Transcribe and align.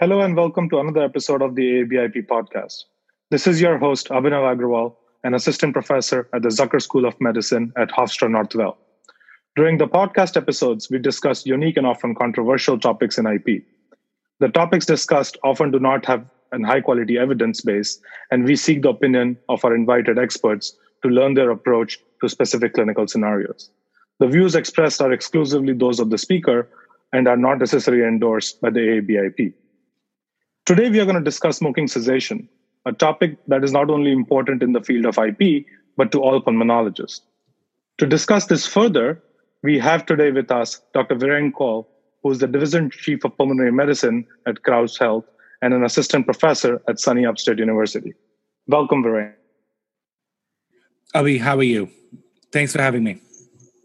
Hello 0.00 0.20
and 0.20 0.36
welcome 0.36 0.68
to 0.70 0.78
another 0.78 1.02
episode 1.02 1.42
of 1.42 1.56
the 1.56 1.82
ABIP 1.82 2.28
podcast. 2.28 2.84
This 3.30 3.48
is 3.48 3.60
your 3.60 3.78
host, 3.78 4.10
Abhinav 4.10 4.56
Agrawal, 4.56 4.94
an 5.24 5.34
assistant 5.34 5.72
professor 5.72 6.28
at 6.32 6.42
the 6.42 6.50
Zucker 6.50 6.80
School 6.80 7.04
of 7.04 7.20
Medicine 7.20 7.72
at 7.76 7.88
Hofstra 7.88 8.28
Northwell. 8.28 8.76
During 9.56 9.78
the 9.78 9.88
podcast 9.88 10.36
episodes, 10.36 10.88
we 10.88 10.98
discuss 10.98 11.44
unique 11.44 11.76
and 11.76 11.84
often 11.84 12.14
controversial 12.14 12.78
topics 12.78 13.18
in 13.18 13.26
IP. 13.26 13.64
The 14.38 14.48
topics 14.48 14.86
discussed 14.86 15.36
often 15.42 15.72
do 15.72 15.80
not 15.80 16.06
have 16.06 16.24
a 16.52 16.64
high 16.64 16.80
quality 16.80 17.18
evidence 17.18 17.60
base, 17.60 18.00
and 18.30 18.44
we 18.44 18.54
seek 18.54 18.82
the 18.82 18.90
opinion 18.90 19.36
of 19.48 19.64
our 19.64 19.74
invited 19.74 20.16
experts 20.16 20.76
to 21.02 21.08
learn 21.08 21.34
their 21.34 21.50
approach 21.50 21.98
to 22.20 22.28
specific 22.28 22.74
clinical 22.74 23.08
scenarios. 23.08 23.68
The 24.20 24.28
views 24.28 24.54
expressed 24.54 25.02
are 25.02 25.12
exclusively 25.12 25.72
those 25.72 25.98
of 25.98 26.10
the 26.10 26.18
speaker 26.18 26.68
and 27.12 27.28
are 27.28 27.36
not 27.36 27.58
necessarily 27.58 28.04
endorsed 28.04 28.60
by 28.60 28.70
the 28.70 28.80
AABIP. 28.80 29.54
Today, 30.66 30.90
we 30.90 31.00
are 31.00 31.04
going 31.04 31.16
to 31.16 31.22
discuss 31.22 31.58
smoking 31.58 31.88
cessation, 31.88 32.48
a 32.84 32.92
topic 32.92 33.38
that 33.46 33.64
is 33.64 33.72
not 33.72 33.90
only 33.90 34.12
important 34.12 34.62
in 34.62 34.72
the 34.72 34.82
field 34.82 35.06
of 35.06 35.18
IP, 35.18 35.64
but 35.96 36.12
to 36.12 36.20
all 36.20 36.40
pulmonologists. 36.42 37.20
To 37.98 38.06
discuss 38.06 38.46
this 38.46 38.66
further, 38.66 39.22
we 39.62 39.78
have 39.78 40.06
today 40.06 40.30
with 40.30 40.50
us 40.50 40.80
Dr. 40.94 41.16
Viren 41.16 41.52
Kaul, 41.52 41.88
who 42.22 42.30
is 42.30 42.38
the 42.38 42.46
Division 42.46 42.90
Chief 42.90 43.24
of 43.24 43.36
Pulmonary 43.36 43.72
Medicine 43.72 44.26
at 44.46 44.62
Crouse 44.62 44.98
Health 44.98 45.24
and 45.62 45.74
an 45.74 45.84
assistant 45.84 46.26
professor 46.26 46.80
at 46.88 46.96
SUNY 46.96 47.28
Upstate 47.28 47.58
University. 47.58 48.14
Welcome, 48.66 49.02
Viren. 49.02 49.32
Abhi, 51.14 51.40
how 51.40 51.56
are 51.56 51.62
you? 51.62 51.90
Thanks 52.52 52.72
for 52.72 52.82
having 52.82 53.02
me. 53.02 53.20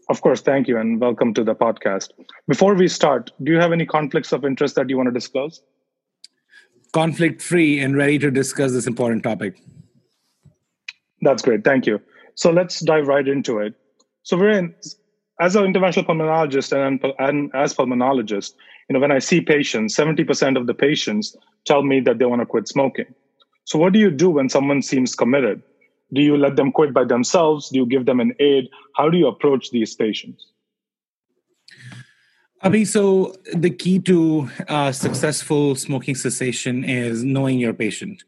Of 0.08 0.20
course, 0.20 0.42
thank 0.42 0.68
you, 0.68 0.76
and 0.76 1.00
welcome 1.00 1.32
to 1.34 1.42
the 1.42 1.54
podcast. 1.54 2.10
Before 2.46 2.74
we 2.74 2.88
start, 2.88 3.30
do 3.42 3.52
you 3.52 3.58
have 3.58 3.72
any 3.72 3.86
conflicts 3.86 4.32
of 4.32 4.44
interest 4.44 4.74
that 4.74 4.90
you 4.90 4.98
want 4.98 5.06
to 5.06 5.12
disclose? 5.12 5.62
Conflict 6.92 7.40
free 7.40 7.80
and 7.80 7.96
ready 7.96 8.18
to 8.18 8.30
discuss 8.30 8.72
this 8.72 8.86
important 8.86 9.22
topic. 9.22 9.62
That's 11.22 11.42
great, 11.42 11.64
thank 11.64 11.86
you. 11.86 12.00
So 12.34 12.50
let's 12.50 12.80
dive 12.80 13.06
right 13.06 13.26
into 13.26 13.58
it. 13.60 13.74
So, 14.24 14.36
we're 14.36 14.50
in, 14.50 14.74
as 15.40 15.56
an 15.56 15.64
interventional 15.64 16.06
pulmonologist 16.06 16.72
and, 16.72 17.02
and 17.18 17.50
as 17.54 17.74
pulmonologist, 17.74 18.54
you 18.88 18.94
know, 18.94 19.00
when 19.00 19.12
I 19.12 19.18
see 19.18 19.40
patients, 19.40 19.96
70% 19.96 20.58
of 20.58 20.66
the 20.66 20.74
patients 20.74 21.36
tell 21.64 21.82
me 21.82 22.00
that 22.00 22.18
they 22.18 22.26
want 22.26 22.42
to 22.42 22.46
quit 22.46 22.68
smoking. 22.68 23.06
So, 23.64 23.78
what 23.78 23.94
do 23.94 23.98
you 23.98 24.10
do 24.10 24.28
when 24.28 24.50
someone 24.50 24.82
seems 24.82 25.14
committed? 25.14 25.62
Do 26.14 26.22
you 26.22 26.36
let 26.36 26.56
them 26.56 26.72
quit 26.72 26.94
by 26.94 27.04
themselves? 27.04 27.68
Do 27.68 27.78
you 27.78 27.86
give 27.86 28.06
them 28.06 28.20
an 28.20 28.34
aid? 28.38 28.68
How 28.96 29.10
do 29.10 29.18
you 29.18 29.26
approach 29.26 29.70
these 29.70 29.94
patients? 29.94 30.46
I 32.62 32.70
mean, 32.70 32.86
so 32.86 33.34
the 33.52 33.68
key 33.68 33.98
to 34.00 34.48
uh, 34.68 34.92
successful 34.92 35.74
smoking 35.74 36.14
cessation 36.14 36.82
is 36.84 37.22
knowing 37.22 37.58
your 37.58 37.74
patient. 37.74 38.24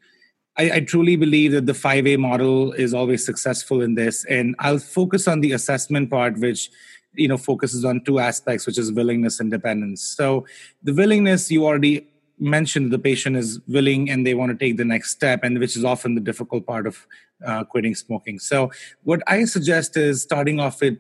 I, 0.59 0.71
I, 0.73 0.81
truly 0.81 1.17
believe 1.17 1.53
that 1.53 1.65
the 1.65 1.73
5A 1.73 2.19
model 2.19 2.73
is 2.73 2.93
always 2.93 3.25
successful 3.25 3.81
in 3.81 3.95
this. 3.95 4.25
And 4.27 4.55
I'll 4.59 4.79
focus 4.79 5.27
on 5.27 5.41
the 5.41 5.53
assessment 5.53 6.11
part, 6.11 6.39
which 6.39 6.71
you 7.15 7.29
know 7.29 7.39
focuses 7.39 7.85
on 7.85 8.05
two 8.05 8.19
aspects, 8.19 8.67
which 8.67 8.79
is 8.79 8.93
willingness 8.93 9.41
and 9.41 9.51
dependence. 9.51 10.03
So 10.03 10.45
the 10.83 10.93
willingness 10.93 11.51
you 11.51 11.65
already 11.65 12.07
mentioned 12.39 12.93
the 12.93 12.99
patient 12.99 13.37
is 13.37 13.61
willing 13.67 14.11
and 14.11 14.27
they 14.27 14.35
want 14.35 14.51
to 14.53 14.57
take 14.57 14.77
the 14.77 14.85
next 14.85 15.11
step 15.11 15.41
and 15.43 15.59
which 15.59 15.77
is 15.77 15.85
often 15.85 16.15
the 16.15 16.21
difficult 16.21 16.67
part 16.67 16.87
of 16.87 17.07
uh, 17.45 17.65
quitting 17.65 17.95
smoking 17.95 18.39
so 18.39 18.71
what 19.05 19.21
i 19.27 19.45
suggest 19.45 19.97
is 19.97 20.23
starting 20.23 20.61
off 20.61 20.81
with 20.81 20.99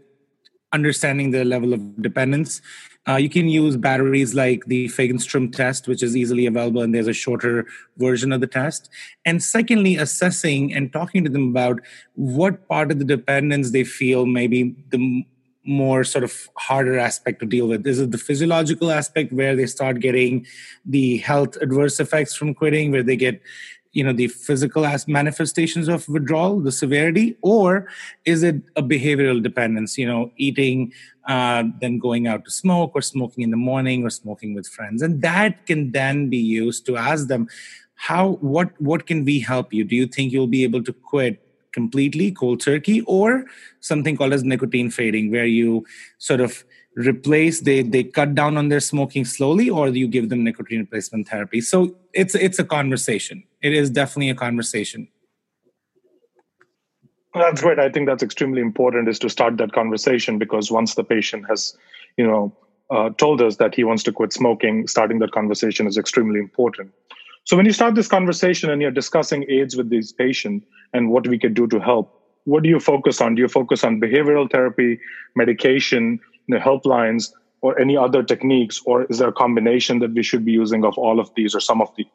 understanding 0.73 1.31
the 1.31 1.45
level 1.45 1.73
of 1.73 2.03
dependence 2.03 2.61
uh, 3.09 3.17
you 3.17 3.29
can 3.29 3.49
use 3.49 3.77
batteries 3.77 4.35
like 4.35 4.65
the 4.67 4.89
Fagerstrom 4.89 5.55
test, 5.55 5.87
which 5.87 6.03
is 6.03 6.17
easily 6.17 6.47
available, 6.47 6.83
and 6.83 6.93
there's 6.93 7.07
a 7.07 7.13
shorter 7.13 7.67
version 7.99 8.33
of 8.33 8.41
the 8.41 8.49
test. 8.49 8.91
And 9.25 9.43
secondly, 9.43 9.97
assessing 9.97 10.75
and 10.75 10.93
talking 10.93 11.23
to 11.23 11.31
them 11.31 11.51
about 11.51 11.81
what 12.15 12.67
part 12.67 12.91
of 12.91 12.99
the 12.99 13.05
dependence 13.05 13.71
they 13.71 13.85
feel 13.85 14.27
maybe 14.27 14.75
the 14.91 15.25
more 15.65 16.05
sort 16.05 16.25
of 16.25 16.49
harder 16.57 16.99
aspect 16.99 17.41
to 17.41 17.47
deal 17.47 17.69
with. 17.69 17.87
Is 17.87 18.09
the 18.09 18.19
physiological 18.19 18.91
aspect 18.91 19.33
where 19.33 19.55
they 19.55 19.67
start 19.67 20.01
getting 20.01 20.47
the 20.85 21.19
health 21.19 21.57
adverse 21.61 22.01
effects 22.01 22.35
from 22.35 22.55
quitting, 22.55 22.91
where 22.91 23.05
they 23.05 23.17
get 23.17 23.41
you 23.97 24.05
know 24.05 24.13
the 24.13 24.29
physical 24.29 24.85
as 24.85 25.09
manifestations 25.09 25.89
of 25.89 26.07
withdrawal 26.09 26.61
the 26.61 26.73
severity 26.73 27.37
or 27.41 27.89
is 28.25 28.43
it 28.43 28.57
a 28.77 28.83
behavioral 28.83 29.43
dependence 29.43 29.97
you 29.97 30.07
know 30.07 30.31
eating 30.37 30.93
uh, 31.27 31.65
then 31.81 31.99
going 31.99 32.27
out 32.27 32.45
to 32.45 32.51
smoke 32.51 32.93
or 32.95 33.03
smoking 33.03 33.43
in 33.43 33.51
the 33.51 33.57
morning 33.57 34.05
or 34.05 34.11
smoking 34.11 34.55
with 34.55 34.67
friends? 34.69 35.03
And 35.03 35.23
that 35.23 35.67
can 35.67 35.91
then 35.91 36.31
be 36.31 36.37
used 36.37 36.87
to 36.87 36.97
ask 36.97 37.27
them 37.27 37.49
how 37.95 38.33
what 38.55 38.81
what 38.81 39.07
can 39.07 39.25
we 39.25 39.41
help 39.41 39.73
you? 39.73 39.85
Do 39.85 39.97
you 39.97 40.07
think 40.07 40.33
you'll 40.33 40.47
be 40.47 40.65
able 40.65 40.85
to 40.85 40.93
quit 40.93 41.43
completely 41.73 42.31
cold 42.31 42.61
turkey 42.61 43.03
or 43.03 43.45
something 43.81 44.17
called 44.17 44.33
as 44.33 44.45
nicotine 44.45 44.91
fading 44.91 45.31
where 45.31 45.45
you 45.45 45.85
sort 46.19 46.41
of 46.41 46.65
replace 46.97 47.61
they 47.61 47.83
they 47.83 48.03
cut 48.03 48.35
down 48.35 48.57
on 48.57 48.69
their 48.69 48.81
smoking 48.81 49.25
slowly 49.25 49.69
or 49.69 49.91
do 49.91 49.99
you 49.99 50.09
give 50.09 50.29
them 50.29 50.43
nicotine 50.43 50.81
replacement 50.81 51.29
therapy? 51.29 51.61
So 51.61 51.95
it's 52.13 52.35
it's 52.35 52.59
a 52.59 52.65
conversation. 52.65 53.45
It 53.63 53.73
is 53.73 53.91
definitely 53.91 54.31
a 54.31 54.35
conversation. 54.35 55.09
That's 57.35 57.61
great 57.61 57.79
i 57.79 57.91
think 57.91 58.07
that's 58.09 58.23
extremely 58.23 58.63
important 58.63 59.09
is 59.09 59.19
to 59.19 59.29
start 59.29 59.59
that 59.59 59.73
conversation 59.73 60.39
because 60.39 60.71
once 60.73 60.95
the 60.95 61.05
patient 61.05 61.45
has 61.51 61.77
you 62.17 62.27
know 62.27 62.57
uh, 62.91 63.11
told 63.19 63.43
us 63.43 63.57
that 63.57 63.75
he 63.75 63.85
wants 63.85 64.03
to 64.05 64.13
quit 64.13 64.33
smoking 64.33 64.87
starting 64.87 65.19
that 65.19 65.33
conversation 65.33 65.87
is 65.87 65.99
extremely 65.99 66.39
important. 66.41 66.93
So 67.45 67.57
when 67.57 67.67
you 67.67 67.73
start 67.73 67.95
this 67.95 68.09
conversation 68.09 68.71
and 68.71 68.83
you're 68.83 68.91
discussing 68.91 69.45
aids 69.49 69.77
with 69.77 69.89
these 69.89 70.13
patients 70.13 70.67
and 70.93 71.11
what 71.11 71.27
we 71.29 71.39
can 71.39 71.55
do 71.55 71.67
to 71.69 71.79
help, 71.79 72.13
what 72.45 72.63
do 72.63 72.69
you 72.69 72.81
focus 72.81 73.21
on? 73.21 73.35
Do 73.35 73.43
you 73.43 73.49
focus 73.49 73.85
on 73.85 74.01
behavioral 74.01 74.51
therapy, 74.51 74.99
medication, 75.35 76.21
you 76.47 76.55
know, 76.55 76.61
helplines, 76.61 77.33
or 77.61 77.79
any 77.81 77.97
other 77.97 78.23
techniques, 78.23 78.81
or 78.85 79.05
is 79.05 79.19
there 79.19 79.29
a 79.29 79.33
combination 79.33 79.99
that 80.01 80.13
we 80.13 80.23
should 80.23 80.45
be 80.45 80.53
using 80.53 80.85
of 80.85 80.97
all 80.99 81.19
of 81.19 81.31
these 81.35 81.55
or 81.55 81.61
some 81.61 81.81
of 81.81 81.91
these? 81.97 82.07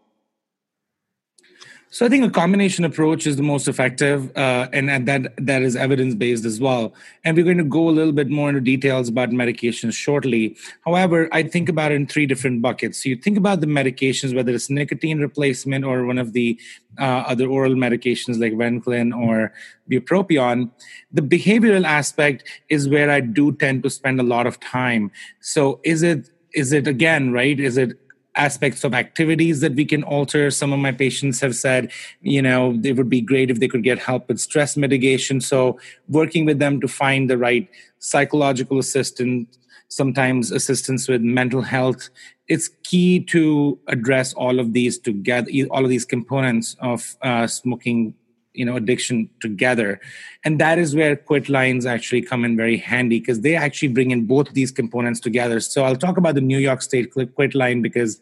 So 1.93 2.05
I 2.05 2.09
think 2.09 2.23
a 2.23 2.29
combination 2.29 2.85
approach 2.85 3.27
is 3.27 3.35
the 3.35 3.43
most 3.43 3.67
effective, 3.67 4.31
uh, 4.37 4.69
and, 4.71 4.89
and 4.89 5.05
that 5.09 5.33
that 5.35 5.61
is 5.61 5.75
evidence 5.75 6.15
based 6.15 6.45
as 6.45 6.57
well. 6.57 6.93
And 7.25 7.35
we're 7.35 7.43
going 7.43 7.57
to 7.57 7.65
go 7.65 7.89
a 7.89 7.91
little 7.91 8.13
bit 8.13 8.29
more 8.29 8.47
into 8.47 8.61
details 8.61 9.09
about 9.09 9.31
medications 9.31 9.93
shortly. 9.93 10.55
However, 10.85 11.27
I 11.33 11.43
think 11.43 11.67
about 11.67 11.91
it 11.91 11.95
in 11.95 12.07
three 12.07 12.25
different 12.25 12.61
buckets. 12.61 13.03
So 13.03 13.09
you 13.09 13.17
think 13.17 13.37
about 13.37 13.59
the 13.59 13.67
medications, 13.67 14.33
whether 14.33 14.53
it's 14.53 14.69
nicotine 14.69 15.19
replacement 15.19 15.83
or 15.83 16.05
one 16.05 16.17
of 16.17 16.31
the 16.31 16.57
uh, 16.97 17.23
other 17.27 17.47
oral 17.47 17.73
medications 17.73 18.39
like 18.39 18.53
varenicline 18.53 19.13
or 19.13 19.51
bupropion. 19.91 20.71
The 21.11 21.21
behavioral 21.21 21.85
aspect 21.85 22.47
is 22.69 22.87
where 22.87 23.11
I 23.11 23.19
do 23.19 23.51
tend 23.51 23.83
to 23.83 23.89
spend 23.89 24.21
a 24.21 24.23
lot 24.23 24.47
of 24.47 24.61
time. 24.61 25.11
So 25.41 25.81
is 25.83 26.03
it 26.03 26.29
is 26.53 26.71
it 26.71 26.87
again 26.87 27.31
right? 27.31 27.59
Is 27.59 27.77
it 27.77 27.97
aspects 28.35 28.83
of 28.83 28.93
activities 28.93 29.59
that 29.61 29.73
we 29.75 29.85
can 29.85 30.03
alter. 30.03 30.49
Some 30.51 30.71
of 30.71 30.79
my 30.79 30.91
patients 30.91 31.41
have 31.41 31.55
said, 31.55 31.91
you 32.21 32.41
know, 32.41 32.79
it 32.83 32.95
would 32.95 33.09
be 33.09 33.21
great 33.21 33.51
if 33.51 33.59
they 33.59 33.67
could 33.67 33.83
get 33.83 33.99
help 33.99 34.27
with 34.27 34.39
stress 34.39 34.77
mitigation. 34.77 35.41
So, 35.41 35.79
working 36.07 36.45
with 36.45 36.59
them 36.59 36.79
to 36.81 36.87
find 36.87 37.29
the 37.29 37.37
right 37.37 37.69
psychological 37.99 38.79
assistance, 38.79 39.57
sometimes 39.89 40.51
assistance 40.51 41.07
with 41.07 41.21
mental 41.21 41.61
health. 41.61 42.09
It's 42.47 42.69
key 42.83 43.19
to 43.25 43.79
address 43.87 44.33
all 44.33 44.59
of 44.59 44.73
these 44.73 44.97
together, 44.97 45.49
all 45.69 45.83
of 45.83 45.89
these 45.89 46.05
components 46.05 46.75
of 46.79 47.15
uh, 47.21 47.47
smoking 47.47 48.13
you 48.53 48.65
know 48.65 48.75
addiction 48.75 49.29
together. 49.39 49.99
And 50.43 50.59
that 50.59 50.77
is 50.77 50.95
where 50.95 51.15
quit 51.15 51.49
lines 51.49 51.85
actually 51.85 52.21
come 52.21 52.43
in 52.45 52.57
very 52.57 52.77
handy 52.77 53.19
because 53.19 53.41
they 53.41 53.55
actually 53.55 53.89
bring 53.89 54.11
in 54.11 54.25
both 54.25 54.53
these 54.53 54.71
components 54.71 55.19
together. 55.19 55.59
So 55.59 55.83
i'll 55.83 55.95
talk 55.95 56.17
about 56.17 56.35
the 56.35 56.41
new 56.41 56.57
york 56.57 56.81
state 56.81 57.13
quit 57.13 57.55
line 57.55 57.81
because 57.81 58.21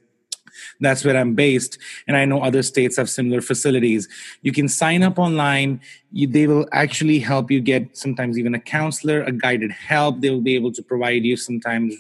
that's 0.80 1.04
where 1.04 1.18
I'm 1.18 1.36
based. 1.36 1.78
And 2.07 2.18
I 2.18 2.25
know 2.25 2.42
other 2.42 2.63
states 2.63 2.98
have 2.98 3.10
similar 3.10 3.42
facilities. 3.42 4.07
You 4.42 4.51
can 4.51 4.68
sign 4.68 5.04
up 5.04 5.19
online. 5.19 5.81
You, 6.12 6.28
they 6.28 6.48
will 6.48 6.68
actually 6.72 7.19
help 7.19 7.51
you 7.51 7.62
get 7.62 7.98
sometimes 7.98 8.38
even 8.38 8.56
a 8.56 8.60
counselor, 8.60 9.24
a 9.24 9.31
guided 9.31 9.72
help. 9.72 10.22
They 10.22 10.30
will 10.30 10.42
be 10.42 10.56
able 10.56 10.72
to 10.74 10.84
provide 10.84 11.24
you 11.24 11.38
sometimes 11.38 11.96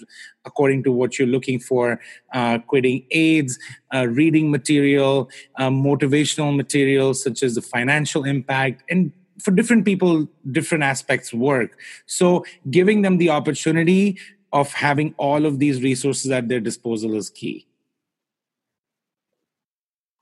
according 0.45 0.83
to 0.83 0.91
what 0.91 1.19
you're 1.19 1.27
looking 1.27 1.59
for, 1.59 1.99
uh, 2.33 2.59
quitting 2.59 3.05
aids, 3.11 3.59
uh, 3.93 4.07
reading 4.07 4.49
material, 4.49 5.29
uh, 5.57 5.69
motivational 5.69 6.55
material, 6.55 7.13
such 7.13 7.43
as 7.43 7.55
the 7.55 7.61
financial 7.61 8.23
impact, 8.23 8.83
and 8.89 9.11
for 9.43 9.51
different 9.51 9.85
people, 9.85 10.27
different 10.51 10.83
aspects 10.83 11.33
work. 11.33 11.79
So 12.05 12.45
giving 12.69 13.03
them 13.03 13.17
the 13.17 13.29
opportunity 13.29 14.17
of 14.51 14.73
having 14.73 15.13
all 15.17 15.45
of 15.45 15.59
these 15.59 15.81
resources 15.81 16.31
at 16.31 16.49
their 16.49 16.59
disposal 16.59 17.15
is 17.15 17.29
key. 17.29 17.68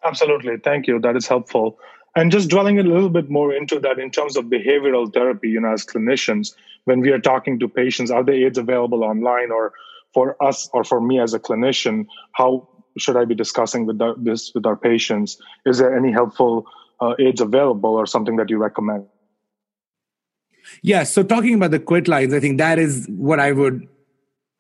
Absolutely. 0.08 0.58
Thank 0.58 0.88
you. 0.88 1.00
That 1.00 1.16
is 1.16 1.28
helpful. 1.28 1.78
And 2.16 2.32
just 2.32 2.50
dwelling 2.50 2.80
a 2.80 2.84
little 2.84 3.10
bit 3.10 3.30
more 3.30 3.54
into 3.54 3.80
that 3.82 4.00
in 4.00 4.10
terms 4.10 4.38
of 4.38 4.46
behavioral 4.46 5.14
therapy, 5.14 5.50
you 5.50 5.60
know, 5.60 5.74
as 5.74 5.86
clinicians, 5.86 6.56
when 6.86 7.02
we 7.02 7.12
are 7.12 7.20
talking 7.20 7.60
to 7.60 7.68
patients, 7.68 8.10
are 8.10 8.24
the 8.24 8.32
aids 8.32 8.58
available 8.58 9.04
online 9.04 9.52
or 9.52 9.74
for 10.14 10.42
us 10.42 10.70
or 10.74 10.84
for 10.84 11.02
me 11.02 11.20
as 11.20 11.34
a 11.34 11.40
clinician, 11.40 12.08
how 12.32 12.68
should 12.98 13.18
I 13.18 13.26
be 13.26 13.36
discussing 13.36 13.86
with 13.86 14.00
the, 14.00 14.16
this 14.18 14.52
with 14.56 14.66
our 14.66 14.76
patients? 14.76 15.38
Is 15.66 15.78
there 15.78 15.96
any 15.96 16.12
helpful 16.12 16.66
uh, 17.02 17.14
aids 17.20 17.42
available 17.42 17.92
or 17.92 18.08
something 18.08 18.38
that 18.38 18.50
you 18.50 18.58
recommend? 18.58 19.06
Yeah, 20.82 21.04
so 21.04 21.24
talking 21.24 21.54
about 21.54 21.72
the 21.72 21.80
quit 21.80 22.08
lines, 22.08 22.34
I 22.34 22.40
think 22.40 22.58
that 22.58 22.80
is 22.80 23.08
what 23.10 23.40
I 23.40 23.52
would 23.52 23.88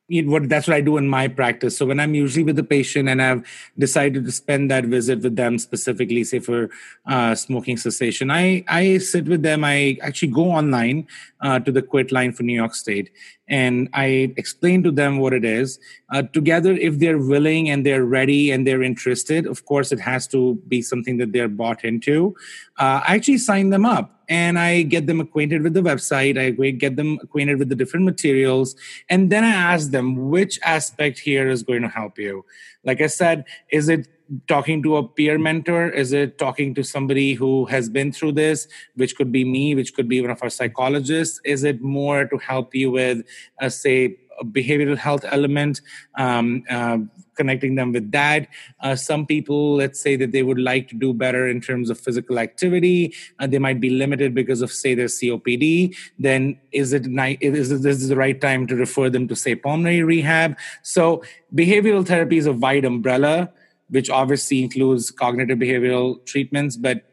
what 0.09 0.47
that's 0.47 0.67
what 0.67 0.77
I 0.77 0.81
do 0.81 0.97
in 0.97 1.07
my 1.07 1.27
practice. 1.27 1.77
So 1.77 1.85
when 1.85 1.99
I'm 1.99 2.15
usually 2.15 2.43
with 2.43 2.55
the 2.55 2.63
patient 2.63 3.09
and 3.09 3.21
I've 3.21 3.45
decided 3.77 4.25
to 4.25 4.31
spend 4.31 4.71
that 4.71 4.85
visit 4.85 5.21
with 5.21 5.35
them 5.35 5.59
specifically, 5.59 6.23
say 6.23 6.39
for 6.39 6.69
uh, 7.05 7.35
smoking 7.35 7.77
cessation, 7.77 8.31
I 8.31 8.63
I 8.67 8.99
sit 8.99 9.25
with 9.25 9.43
them. 9.43 9.63
I 9.63 9.97
actually 10.01 10.29
go 10.29 10.51
online 10.51 11.07
uh, 11.41 11.59
to 11.59 11.71
the 11.71 11.81
quit 11.81 12.11
line 12.11 12.31
for 12.31 12.43
New 12.43 12.55
York 12.55 12.73
State, 12.73 13.11
and 13.47 13.89
I 13.93 14.33
explain 14.37 14.83
to 14.83 14.91
them 14.91 15.19
what 15.19 15.33
it 15.33 15.45
is. 15.45 15.79
Uh, 16.11 16.23
together, 16.23 16.73
if 16.73 16.99
they're 16.99 17.17
willing 17.17 17.69
and 17.69 17.85
they're 17.85 18.03
ready 18.03 18.51
and 18.51 18.67
they're 18.67 18.83
interested, 18.83 19.45
of 19.45 19.65
course, 19.65 19.91
it 19.91 19.99
has 19.99 20.27
to 20.27 20.55
be 20.67 20.81
something 20.81 21.17
that 21.17 21.31
they're 21.31 21.47
bought 21.47 21.85
into. 21.85 22.35
Uh, 22.77 23.01
I 23.07 23.15
actually 23.15 23.37
sign 23.37 23.69
them 23.69 23.85
up 23.85 24.17
and 24.29 24.59
I 24.59 24.81
get 24.83 25.07
them 25.07 25.21
acquainted 25.21 25.63
with 25.63 25.73
the 25.73 25.81
website. 25.81 26.37
I 26.37 26.51
get 26.71 26.95
them 26.95 27.19
acquainted 27.21 27.59
with 27.59 27.69
the 27.69 27.75
different 27.75 28.05
materials. 28.05 28.75
And 29.09 29.31
then 29.31 29.43
I 29.43 29.49
ask 29.49 29.91
them 29.91 30.29
which 30.29 30.59
aspect 30.63 31.19
here 31.19 31.49
is 31.49 31.63
going 31.63 31.81
to 31.83 31.87
help 31.87 32.19
you. 32.19 32.43
Like 32.87 33.01
I 33.01 33.07
said, 33.07 33.43
is 33.69 33.89
it 33.89 34.07
talking 34.47 34.81
to 34.83 34.95
a 34.97 35.07
peer 35.07 35.37
mentor? 35.37 35.89
Is 35.89 36.13
it 36.13 36.37
talking 36.37 36.73
to 36.75 36.83
somebody 36.83 37.33
who 37.33 37.65
has 37.65 37.89
been 37.89 38.13
through 38.13 38.31
this, 38.31 38.67
which 38.95 39.15
could 39.17 39.31
be 39.31 39.43
me, 39.43 39.75
which 39.75 39.93
could 39.93 40.07
be 40.07 40.21
one 40.21 40.31
of 40.31 40.41
our 40.41 40.49
psychologists? 40.49 41.41
Is 41.43 41.65
it 41.65 41.81
more 41.81 42.25
to 42.25 42.37
help 42.37 42.73
you 42.73 42.89
with, 42.91 43.23
uh, 43.61 43.69
say, 43.69 44.17
a 44.39 44.45
behavioral 44.45 44.97
health 44.97 45.25
element? 45.27 45.81
Um, 46.17 46.63
uh, 46.69 46.99
connecting 47.37 47.75
them 47.75 47.91
with 47.93 48.11
that. 48.11 48.47
Uh, 48.81 48.95
some 48.95 49.25
people, 49.25 49.75
let's 49.75 49.99
say 49.99 50.15
that 50.15 50.31
they 50.31 50.43
would 50.43 50.59
like 50.59 50.89
to 50.89 50.95
do 50.95 51.13
better 51.13 51.47
in 51.47 51.61
terms 51.61 51.89
of 51.89 51.99
physical 51.99 52.39
activity. 52.39 53.13
Uh, 53.39 53.47
they 53.47 53.59
might 53.59 53.79
be 53.79 53.89
limited 53.89 54.33
because 54.33 54.61
of, 54.61 54.71
say, 54.71 54.95
their 54.95 55.05
COPD. 55.05 55.95
Then 56.19 56.59
is 56.71 56.93
it 56.93 57.05
is 57.41 57.81
this 57.81 58.07
the 58.07 58.15
right 58.15 58.39
time 58.39 58.67
to 58.67 58.75
refer 58.75 59.09
them 59.09 59.27
to, 59.27 59.35
say, 59.35 59.55
pulmonary 59.55 60.03
rehab? 60.03 60.57
So 60.83 61.23
behavioral 61.55 62.05
therapy 62.05 62.37
is 62.37 62.47
a 62.47 62.53
wide 62.53 62.85
umbrella, 62.85 63.51
which 63.89 64.09
obviously 64.09 64.63
includes 64.63 65.11
cognitive 65.11 65.59
behavioral 65.59 66.25
treatments, 66.25 66.75
but 66.75 67.03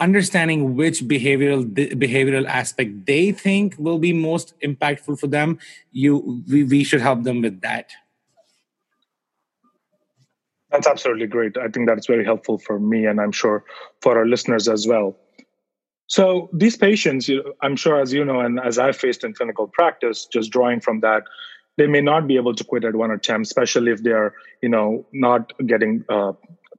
understanding 0.00 0.76
which 0.76 1.00
behavioral 1.02 1.64
behavioral 1.96 2.46
aspect 2.46 3.06
they 3.06 3.32
think 3.32 3.74
will 3.78 3.98
be 3.98 4.12
most 4.12 4.54
impactful 4.60 5.18
for 5.18 5.26
them 5.26 5.58
you 5.90 6.42
we, 6.48 6.62
we 6.62 6.84
should 6.84 7.00
help 7.00 7.24
them 7.24 7.42
with 7.42 7.60
that 7.62 7.90
that's 10.70 10.86
absolutely 10.86 11.26
great. 11.26 11.56
I 11.56 11.68
think 11.68 11.88
that's 11.88 12.06
very 12.06 12.24
helpful 12.24 12.58
for 12.58 12.78
me, 12.78 13.06
and 13.06 13.20
I'm 13.20 13.32
sure 13.32 13.64
for 14.02 14.18
our 14.18 14.26
listeners 14.26 14.68
as 14.68 14.86
well. 14.86 15.16
So 16.06 16.48
these 16.52 16.76
patients, 16.76 17.30
I'm 17.62 17.76
sure, 17.76 18.00
as 18.00 18.12
you 18.12 18.24
know, 18.24 18.40
and 18.40 18.58
as 18.60 18.78
I've 18.78 18.96
faced 18.96 19.24
in 19.24 19.34
clinical 19.34 19.68
practice, 19.68 20.26
just 20.26 20.50
drawing 20.50 20.80
from 20.80 21.00
that, 21.00 21.24
they 21.76 21.86
may 21.86 22.00
not 22.00 22.26
be 22.26 22.36
able 22.36 22.54
to 22.54 22.64
quit 22.64 22.84
at 22.84 22.96
one 22.96 23.10
attempt, 23.10 23.46
especially 23.46 23.92
if 23.92 24.02
they're, 24.02 24.34
you 24.62 24.68
know, 24.68 25.06
not 25.12 25.52
getting 25.66 26.04
uh, 26.08 26.32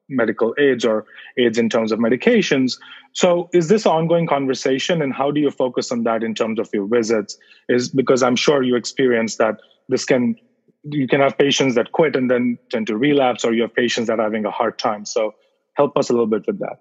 medical 0.09 0.55
aids 0.57 0.83
or 0.83 1.05
aids 1.37 1.57
in 1.57 1.69
terms 1.69 1.91
of 1.91 1.99
medications. 1.99 2.79
So 3.13 3.49
is 3.53 3.67
this 3.69 3.85
ongoing 3.85 4.27
conversation, 4.27 5.01
and 5.01 5.13
how 5.13 5.31
do 5.31 5.39
you 5.39 5.51
focus 5.51 5.91
on 5.91 6.03
that 6.03 6.23
in 6.23 6.33
terms 6.33 6.59
of 6.59 6.69
your 6.73 6.87
visits? 6.87 7.37
Is 7.69 7.89
because 7.89 8.23
I'm 8.23 8.35
sure 8.35 8.63
you 8.63 8.75
experience 8.75 9.37
that 9.37 9.59
this 9.89 10.05
can 10.05 10.35
you 10.83 11.07
can 11.07 11.19
have 11.19 11.37
patients 11.37 11.75
that 11.75 11.91
quit 11.91 12.15
and 12.15 12.29
then 12.29 12.57
tend 12.69 12.87
to 12.87 12.97
relapse, 12.97 13.43
or 13.43 13.53
you 13.53 13.63
have 13.63 13.73
patients 13.73 14.07
that 14.07 14.19
are 14.19 14.23
having 14.23 14.45
a 14.45 14.51
hard 14.51 14.79
time. 14.79 15.05
So 15.05 15.35
help 15.73 15.97
us 15.97 16.09
a 16.09 16.13
little 16.13 16.27
bit 16.27 16.45
with 16.47 16.59
that. 16.59 16.79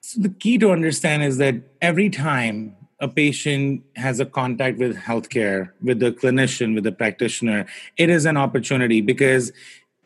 So 0.00 0.20
the 0.20 0.28
key 0.28 0.58
to 0.58 0.70
understand 0.70 1.24
is 1.24 1.38
that 1.38 1.56
every 1.82 2.10
time 2.10 2.76
a 3.00 3.08
patient 3.08 3.82
has 3.96 4.20
a 4.20 4.26
contact 4.26 4.78
with 4.78 4.96
healthcare, 4.96 5.72
with 5.82 5.98
the 5.98 6.12
clinician, 6.12 6.74
with 6.74 6.84
the 6.84 6.92
practitioner, 6.92 7.66
it 7.96 8.08
is 8.08 8.24
an 8.24 8.36
opportunity 8.36 9.00
because 9.00 9.52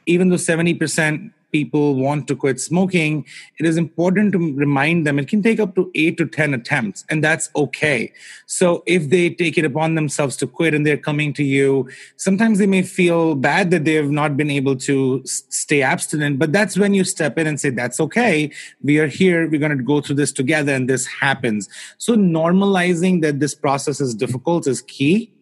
even 0.07 0.31
though 0.31 0.37
70% 0.37 1.33
people 1.51 1.95
want 1.95 2.29
to 2.29 2.37
quit 2.37 2.61
smoking, 2.61 3.25
it 3.59 3.67
is 3.67 3.77
important 3.77 4.33
to 4.33 4.55
remind 4.55 5.07
them 5.07 5.19
it 5.19 5.29
can 5.29 5.43
take 5.43 5.61
up 5.61 5.75
to 5.75 5.91
eight 5.95 6.17
to 6.19 6.27
10 6.27 6.55
attempts, 6.55 7.05
and 7.09 7.23
that's 7.23 7.51
okay. 7.57 8.13
So 8.47 8.83
if 8.87 9.11
they 9.11 9.31
take 9.31 9.59
it 9.59 9.65
upon 9.65 9.95
themselves 9.95 10.37
to 10.39 10.47
quit 10.47 10.75
and 10.75 10.87
they're 10.87 10.97
coming 10.97 11.33
to 11.35 11.45
you, 11.45 11.89
sometimes 12.17 12.59
they 12.59 12.67
may 12.67 12.83
feel 12.83 13.35
bad 13.35 13.71
that 13.71 13.85
they 13.85 13.95
have 13.95 14.11
not 14.11 14.37
been 14.37 14.51
able 14.51 14.77
to 14.77 15.23
stay 15.25 15.83
abstinent, 15.83 16.39
but 16.39 16.53
that's 16.53 16.79
when 16.79 16.95
you 16.95 17.05
step 17.05 17.39
in 17.39 17.47
and 17.47 17.61
say, 17.61 17.71
That's 17.71 18.01
okay. 18.01 18.51
We 18.83 18.99
are 18.99 19.07
here. 19.07 19.49
We're 19.49 19.61
going 19.61 19.77
to 19.77 19.83
go 19.83 20.01
through 20.01 20.17
this 20.17 20.33
together, 20.33 20.73
and 20.73 20.89
this 20.89 21.07
happens. 21.07 21.69
So 21.99 22.15
normalizing 22.15 23.23
that 23.23 23.41
this 23.41 23.55
process 23.55 24.01
is 24.01 24.15
difficult 24.15 24.67
is 24.67 24.83
key 24.83 25.33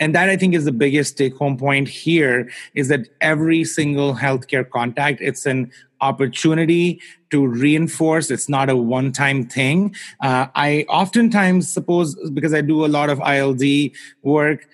and 0.00 0.14
that 0.14 0.28
i 0.28 0.36
think 0.36 0.54
is 0.54 0.64
the 0.64 0.72
biggest 0.72 1.16
take 1.16 1.36
home 1.36 1.56
point 1.56 1.86
here 1.86 2.50
is 2.74 2.88
that 2.88 3.06
every 3.20 3.62
single 3.62 4.14
healthcare 4.14 4.68
contact 4.68 5.20
it's 5.20 5.46
an 5.46 5.70
opportunity 6.00 7.00
to 7.30 7.46
reinforce. 7.46 8.30
It's 8.30 8.48
not 8.48 8.68
a 8.68 8.76
one 8.76 9.12
time 9.12 9.46
thing. 9.46 9.94
Uh, 10.20 10.46
i 10.54 10.84
oftentimes 10.88 11.70
suppose 11.70 12.14
because 12.30 12.54
i 12.54 12.60
do 12.60 12.84
a 12.84 12.88
lot 12.88 13.10
of 13.10 13.20
ild 13.20 13.62
work 14.22 14.68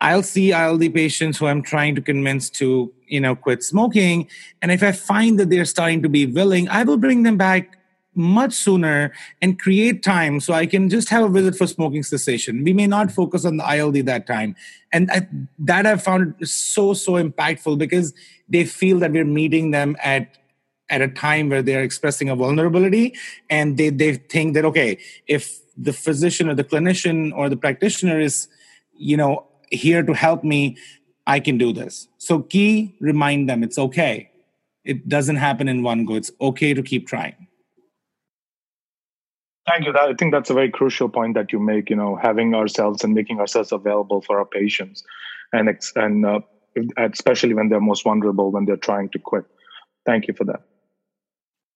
i'll 0.00 0.22
see 0.22 0.52
ild 0.52 0.82
patients 0.94 1.38
who 1.38 1.46
i'm 1.46 1.62
trying 1.62 1.94
to 1.94 2.00
convince 2.00 2.50
to 2.50 2.92
you 3.06 3.20
know 3.20 3.34
quit 3.34 3.62
smoking. 3.62 4.28
And 4.60 4.70
if 4.70 4.82
i 4.82 4.92
find 4.92 5.38
that 5.38 5.50
they're 5.50 5.64
starting 5.64 6.02
to 6.02 6.08
be 6.08 6.26
willing 6.26 6.68
i 6.68 6.82
will 6.82 6.98
bring 6.98 7.22
them 7.22 7.36
back 7.36 7.78
much 8.14 8.52
sooner 8.52 9.12
and 9.40 9.58
create 9.58 10.02
time 10.02 10.40
so 10.40 10.52
I 10.52 10.66
can 10.66 10.88
just 10.88 11.08
have 11.08 11.24
a 11.24 11.28
visit 11.28 11.56
for 11.56 11.66
smoking 11.66 12.02
cessation. 12.02 12.62
We 12.62 12.72
may 12.72 12.86
not 12.86 13.10
focus 13.10 13.44
on 13.44 13.56
the 13.56 13.64
ILD 13.64 14.06
that 14.06 14.26
time. 14.26 14.54
And 14.92 15.10
I, 15.10 15.26
that 15.60 15.86
I've 15.86 16.02
found 16.02 16.34
so, 16.46 16.92
so 16.94 17.12
impactful 17.12 17.78
because 17.78 18.12
they 18.48 18.64
feel 18.64 18.98
that 18.98 19.12
we're 19.12 19.24
meeting 19.24 19.70
them 19.70 19.96
at 20.02 20.38
at 20.90 21.00
a 21.00 21.08
time 21.08 21.48
where 21.48 21.62
they're 21.62 21.82
expressing 21.82 22.28
a 22.28 22.36
vulnerability 22.36 23.14
and 23.48 23.78
they, 23.78 23.88
they 23.88 24.14
think 24.14 24.52
that 24.52 24.64
okay 24.64 24.98
if 25.26 25.58
the 25.76 25.92
physician 25.92 26.50
or 26.50 26.54
the 26.54 26.64
clinician 26.64 27.32
or 27.34 27.48
the 27.48 27.56
practitioner 27.56 28.20
is 28.20 28.48
you 28.92 29.16
know 29.16 29.46
here 29.70 30.02
to 30.02 30.12
help 30.12 30.44
me 30.44 30.76
i 31.26 31.40
can 31.40 31.56
do 31.56 31.72
this 31.72 32.08
so 32.18 32.40
key 32.40 32.94
remind 33.00 33.48
them 33.48 33.62
it's 33.62 33.78
okay 33.78 34.30
it 34.84 35.08
doesn't 35.08 35.36
happen 35.36 35.66
in 35.66 35.82
one 35.82 36.04
go 36.04 36.14
it's 36.14 36.32
okay 36.42 36.74
to 36.74 36.82
keep 36.82 37.08
trying 37.08 37.48
Thank 39.66 39.86
you. 39.86 39.94
I 39.96 40.12
think 40.18 40.32
that's 40.32 40.50
a 40.50 40.54
very 40.54 40.70
crucial 40.70 41.08
point 41.08 41.34
that 41.34 41.52
you 41.52 41.60
make. 41.60 41.88
You 41.88 41.96
know, 41.96 42.16
having 42.16 42.54
ourselves 42.54 43.04
and 43.04 43.14
making 43.14 43.38
ourselves 43.38 43.70
available 43.70 44.20
for 44.20 44.38
our 44.38 44.44
patients, 44.44 45.04
and 45.52 45.68
and 45.94 46.26
uh, 46.26 46.40
especially 46.96 47.54
when 47.54 47.68
they're 47.68 47.80
most 47.80 48.02
vulnerable 48.02 48.50
when 48.50 48.64
they're 48.64 48.76
trying 48.76 49.08
to 49.10 49.18
quit. 49.18 49.44
Thank 50.04 50.26
you 50.26 50.34
for 50.34 50.44
that. 50.44 50.62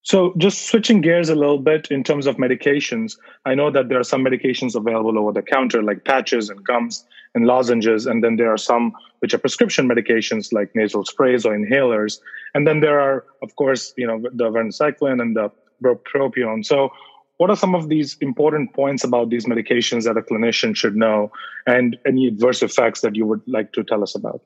So, 0.02 0.34
just 0.38 0.68
switching 0.68 1.00
gears 1.00 1.28
a 1.30 1.34
little 1.34 1.58
bit 1.58 1.88
in 1.90 2.04
terms 2.04 2.28
of 2.28 2.36
medications, 2.36 3.16
I 3.44 3.56
know 3.56 3.72
that 3.72 3.88
there 3.88 3.98
are 3.98 4.04
some 4.04 4.24
medications 4.24 4.76
available 4.76 5.18
over 5.18 5.32
the 5.32 5.42
counter, 5.42 5.82
like 5.82 6.04
patches 6.04 6.48
and 6.48 6.64
gums 6.64 7.04
and 7.34 7.44
lozenges, 7.44 8.06
and 8.06 8.22
then 8.22 8.36
there 8.36 8.52
are 8.52 8.56
some 8.56 8.92
which 9.18 9.34
are 9.34 9.38
prescription 9.38 9.88
medications 9.88 10.52
like 10.52 10.70
nasal 10.76 11.04
sprays 11.04 11.44
or 11.44 11.58
inhalers, 11.58 12.20
and 12.54 12.68
then 12.68 12.78
there 12.78 13.00
are, 13.00 13.24
of 13.42 13.56
course, 13.56 13.94
you 13.96 14.06
know, 14.06 14.22
the 14.32 14.44
varenicline 14.44 15.20
and 15.20 15.34
the 15.34 15.50
bupropion. 15.82 16.64
So, 16.64 16.90
what 17.38 17.50
are 17.50 17.56
some 17.56 17.74
of 17.74 17.88
these 17.88 18.16
important 18.20 18.72
points 18.74 19.04
about 19.04 19.30
these 19.30 19.46
medications 19.46 20.04
that 20.04 20.16
a 20.16 20.22
clinician 20.22 20.74
should 20.74 20.96
know? 20.96 21.30
And 21.66 21.98
any 22.06 22.26
adverse 22.26 22.62
effects 22.62 23.00
that 23.02 23.14
you 23.14 23.26
would 23.26 23.42
like 23.46 23.72
to 23.72 23.84
tell 23.84 24.02
us 24.02 24.14
about? 24.14 24.42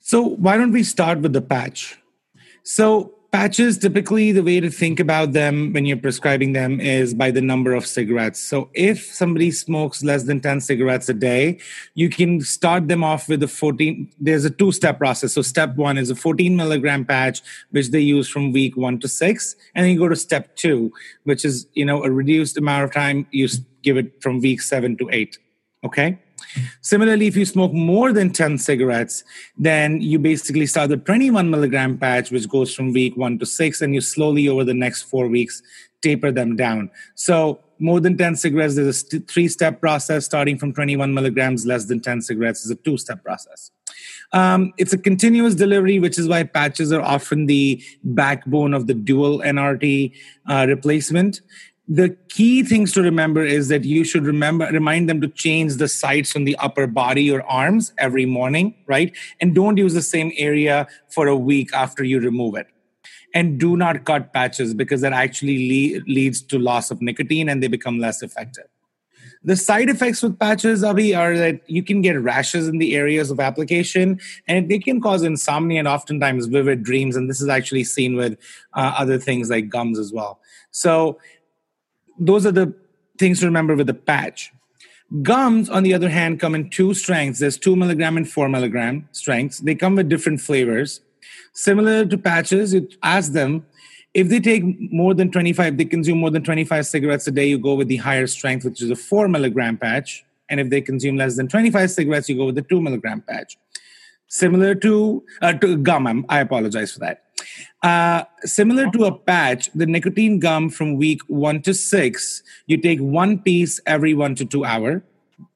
So 0.00 0.22
why 0.22 0.56
don't 0.56 0.72
we 0.72 0.82
start 0.82 1.20
with 1.20 1.32
the 1.32 1.42
patch? 1.42 1.98
So 2.62 3.14
patches 3.36 3.76
typically 3.76 4.32
the 4.32 4.42
way 4.42 4.60
to 4.60 4.70
think 4.70 4.98
about 4.98 5.32
them 5.34 5.70
when 5.74 5.84
you're 5.84 6.04
prescribing 6.08 6.54
them 6.54 6.80
is 6.80 7.12
by 7.12 7.30
the 7.30 7.42
number 7.42 7.74
of 7.74 7.86
cigarettes. 7.86 8.40
So 8.40 8.70
if 8.72 9.04
somebody 9.04 9.50
smokes 9.50 10.02
less 10.02 10.22
than 10.22 10.40
10 10.40 10.62
cigarettes 10.62 11.10
a 11.10 11.12
day 11.12 11.58
you 11.92 12.08
can 12.08 12.40
start 12.40 12.88
them 12.88 13.04
off 13.04 13.28
with 13.28 13.42
a 13.42 13.48
14 13.48 14.10
there's 14.18 14.46
a 14.46 14.50
two 14.50 14.72
step 14.72 14.96
process. 14.96 15.34
So 15.34 15.42
step 15.42 15.76
one 15.76 15.98
is 15.98 16.08
a 16.08 16.16
14 16.16 16.56
milligram 16.56 17.04
patch 17.04 17.42
which 17.72 17.90
they 17.90 18.00
use 18.00 18.26
from 18.26 18.52
week 18.52 18.74
one 18.74 18.98
to 19.00 19.06
six 19.06 19.54
and 19.74 19.84
then 19.84 19.92
you 19.92 19.98
go 19.98 20.08
to 20.08 20.16
step 20.16 20.56
two 20.56 20.90
which 21.24 21.44
is 21.44 21.66
you 21.74 21.84
know 21.84 22.04
a 22.04 22.10
reduced 22.10 22.56
amount 22.56 22.84
of 22.84 22.90
time 22.90 23.26
you 23.32 23.46
give 23.82 23.98
it 23.98 24.22
from 24.22 24.40
week 24.40 24.62
seven 24.62 24.96
to 24.96 25.10
eight 25.12 25.38
okay 25.84 26.18
Similarly, 26.80 27.26
if 27.26 27.36
you 27.36 27.44
smoke 27.44 27.72
more 27.72 28.12
than 28.12 28.30
10 28.30 28.58
cigarettes, 28.58 29.24
then 29.56 30.00
you 30.00 30.18
basically 30.18 30.66
start 30.66 30.90
the 30.90 30.96
21 30.96 31.50
milligram 31.50 31.98
patch, 31.98 32.30
which 32.30 32.48
goes 32.48 32.74
from 32.74 32.92
week 32.92 33.16
one 33.16 33.38
to 33.38 33.46
six, 33.46 33.80
and 33.80 33.94
you 33.94 34.00
slowly 34.00 34.48
over 34.48 34.64
the 34.64 34.74
next 34.74 35.02
four 35.02 35.28
weeks 35.28 35.62
taper 36.02 36.30
them 36.30 36.56
down. 36.56 36.90
So 37.14 37.60
more 37.78 38.00
than 38.00 38.16
10 38.16 38.36
cigarettes, 38.36 38.76
there's 38.76 38.88
a 38.88 38.92
st- 38.92 39.28
three 39.28 39.48
step 39.48 39.80
process 39.80 40.24
starting 40.24 40.58
from 40.58 40.72
21 40.72 41.12
milligrams, 41.12 41.66
less 41.66 41.86
than 41.86 42.00
10 42.00 42.22
cigarettes 42.22 42.64
is 42.64 42.70
a 42.70 42.74
two 42.76 42.96
step 42.96 43.22
process. 43.24 43.70
Um, 44.32 44.72
it's 44.78 44.92
a 44.92 44.98
continuous 44.98 45.54
delivery, 45.54 45.98
which 45.98 46.18
is 46.18 46.28
why 46.28 46.42
patches 46.44 46.92
are 46.92 47.02
often 47.02 47.46
the 47.46 47.82
backbone 48.02 48.74
of 48.74 48.86
the 48.86 48.94
dual 48.94 49.40
NRT 49.40 50.12
uh, 50.48 50.66
replacement. 50.68 51.40
The 51.88 52.16
key 52.28 52.64
things 52.64 52.92
to 52.94 53.02
remember 53.02 53.44
is 53.44 53.68
that 53.68 53.84
you 53.84 54.02
should 54.02 54.24
remember 54.24 54.66
remind 54.66 55.08
them 55.08 55.20
to 55.20 55.28
change 55.28 55.76
the 55.76 55.86
sites 55.86 56.34
on 56.34 56.44
the 56.44 56.56
upper 56.56 56.88
body 56.88 57.30
or 57.30 57.42
arms 57.42 57.92
every 57.96 58.26
morning, 58.26 58.74
right? 58.86 59.14
And 59.40 59.54
don't 59.54 59.76
use 59.76 59.94
the 59.94 60.02
same 60.02 60.32
area 60.36 60.88
for 61.08 61.28
a 61.28 61.36
week 61.36 61.72
after 61.72 62.02
you 62.02 62.18
remove 62.18 62.56
it 62.56 62.66
and 63.34 63.60
do 63.60 63.76
not 63.76 64.04
cut 64.04 64.32
patches 64.32 64.74
because 64.74 65.00
that 65.02 65.12
actually 65.12 65.94
le- 65.94 66.02
leads 66.12 66.42
to 66.42 66.58
loss 66.58 66.90
of 66.90 67.00
nicotine 67.00 67.48
and 67.48 67.62
they 67.62 67.68
become 67.68 67.98
less 67.98 68.22
effective. 68.22 68.64
The 69.44 69.54
side 69.54 69.88
effects 69.88 70.22
with 70.22 70.40
patches, 70.40 70.82
Abhi, 70.82 71.16
are 71.16 71.36
that 71.36 71.60
you 71.70 71.84
can 71.84 72.00
get 72.00 72.20
rashes 72.20 72.66
in 72.66 72.78
the 72.78 72.96
areas 72.96 73.30
of 73.30 73.38
application 73.38 74.18
and 74.48 74.68
they 74.68 74.80
can 74.80 75.00
cause 75.00 75.22
insomnia 75.22 75.78
and 75.78 75.86
oftentimes 75.86 76.46
vivid 76.46 76.82
dreams. 76.82 77.14
And 77.14 77.30
this 77.30 77.40
is 77.40 77.48
actually 77.48 77.84
seen 77.84 78.16
with 78.16 78.38
uh, 78.74 78.94
other 78.98 79.18
things 79.18 79.48
like 79.48 79.68
gums 79.68 80.00
as 80.00 80.12
well. 80.12 80.40
So, 80.72 81.18
those 82.18 82.46
are 82.46 82.52
the 82.52 82.74
things 83.18 83.40
to 83.40 83.46
remember 83.46 83.74
with 83.74 83.86
the 83.86 83.94
patch. 83.94 84.52
Gums, 85.22 85.70
on 85.70 85.84
the 85.84 85.94
other 85.94 86.08
hand, 86.08 86.40
come 86.40 86.54
in 86.54 86.68
two 86.68 86.92
strengths. 86.92 87.38
There's 87.38 87.56
two 87.56 87.76
milligram 87.76 88.16
and 88.16 88.28
four 88.28 88.48
milligram 88.48 89.08
strengths. 89.12 89.60
They 89.60 89.74
come 89.74 89.94
with 89.94 90.08
different 90.08 90.40
flavors. 90.40 91.00
Similar 91.52 92.04
to 92.06 92.18
patches, 92.18 92.74
you 92.74 92.88
ask 93.02 93.32
them 93.32 93.64
if 94.16 94.30
they 94.30 94.40
take 94.40 94.62
more 94.90 95.12
than 95.12 95.30
25, 95.30 95.76
they 95.76 95.84
consume 95.84 96.18
more 96.20 96.30
than 96.30 96.42
25 96.42 96.86
cigarettes 96.86 97.26
a 97.26 97.30
day, 97.30 97.46
you 97.46 97.58
go 97.58 97.74
with 97.74 97.88
the 97.88 97.96
higher 97.96 98.26
strength, 98.26 98.64
which 98.64 98.80
is 98.80 98.90
a 98.90 98.96
four 98.96 99.28
milligram 99.28 99.76
patch. 99.76 100.24
And 100.48 100.58
if 100.58 100.70
they 100.70 100.80
consume 100.80 101.18
less 101.18 101.36
than 101.36 101.48
25 101.48 101.90
cigarettes, 101.90 102.26
you 102.26 102.36
go 102.36 102.46
with 102.46 102.54
the 102.54 102.62
two 102.62 102.80
milligram 102.80 103.20
patch. 103.20 103.58
Similar 104.28 104.74
to, 104.76 105.22
uh, 105.42 105.52
to 105.52 105.76
gum, 105.76 106.06
I'm, 106.06 106.24
i 106.30 106.40
apologize 106.40 106.94
for 106.94 107.00
that. 107.00 107.25
Uh, 107.86 108.24
similar 108.40 108.90
to 108.90 109.04
a 109.04 109.16
patch, 109.16 109.70
the 109.72 109.86
nicotine 109.86 110.40
gum 110.40 110.68
from 110.68 110.96
week 110.96 111.20
one 111.28 111.62
to 111.62 111.72
six, 111.72 112.42
you 112.66 112.76
take 112.76 112.98
one 112.98 113.38
piece 113.38 113.78
every 113.86 114.12
one 114.12 114.34
to 114.34 114.44
two 114.44 114.64
hour. 114.64 115.04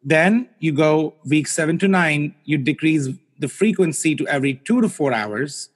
Then 0.05 0.49
you 0.61 0.71
go 0.71 1.15
week 1.27 1.49
seven 1.49 1.77
to 1.81 1.89
nine, 1.89 2.37
you 2.45 2.57
decrease 2.57 3.09
the 3.41 3.49
frequency 3.49 4.15
to 4.15 4.29
every 4.29 4.55
two 4.55 4.81
to 4.81 4.89
four 4.89 5.13
hours. 5.13 5.71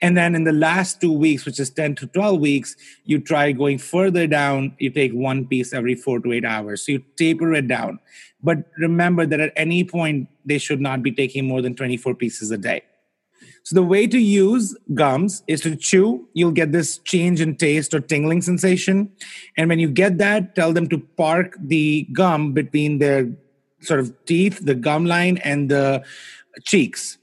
And 0.00 0.16
then 0.16 0.34
in 0.34 0.44
the 0.44 0.52
last 0.52 0.98
two 0.98 1.12
weeks, 1.12 1.44
which 1.44 1.60
is 1.60 1.68
10 1.68 1.96
to 1.96 2.06
12 2.06 2.40
weeks, 2.40 2.74
you 3.04 3.18
try 3.18 3.52
going 3.52 3.76
further 3.76 4.26
down. 4.26 4.76
You 4.78 4.88
take 4.88 5.12
one 5.12 5.46
piece 5.46 5.74
every 5.74 5.94
four 5.94 6.20
to 6.20 6.32
eight 6.32 6.46
hours. 6.46 6.86
So 6.86 6.92
you 6.92 7.04
taper 7.16 7.52
it 7.52 7.68
down. 7.68 7.98
But 8.42 8.64
remember 8.78 9.26
that 9.26 9.40
at 9.40 9.52
any 9.56 9.84
point, 9.84 10.28
they 10.42 10.56
should 10.56 10.80
not 10.80 11.02
be 11.02 11.12
taking 11.12 11.46
more 11.46 11.60
than 11.60 11.74
24 11.74 12.14
pieces 12.14 12.50
a 12.50 12.56
day. 12.56 12.82
So 13.62 13.74
the 13.74 13.82
way 13.82 14.06
to 14.06 14.18
use 14.18 14.76
gums 14.94 15.42
is 15.46 15.60
to 15.62 15.76
chew. 15.76 16.26
You'll 16.32 16.52
get 16.52 16.72
this 16.72 16.98
change 16.98 17.40
in 17.40 17.56
taste 17.56 17.92
or 17.92 18.00
tingling 18.00 18.42
sensation. 18.42 19.10
And 19.56 19.68
when 19.68 19.78
you 19.78 19.88
get 19.88 20.18
that, 20.18 20.54
tell 20.54 20.72
them 20.72 20.88
to 20.88 20.98
park 20.98 21.56
the 21.60 22.06
gum 22.12 22.52
between 22.52 22.98
their 22.98 23.30
sort 23.80 24.00
of 24.00 24.12
teeth, 24.24 24.60
the 24.64 24.74
gum 24.74 25.04
line, 25.04 25.38
and 25.38 25.70
the 25.70 26.02
cheeks 26.64 27.18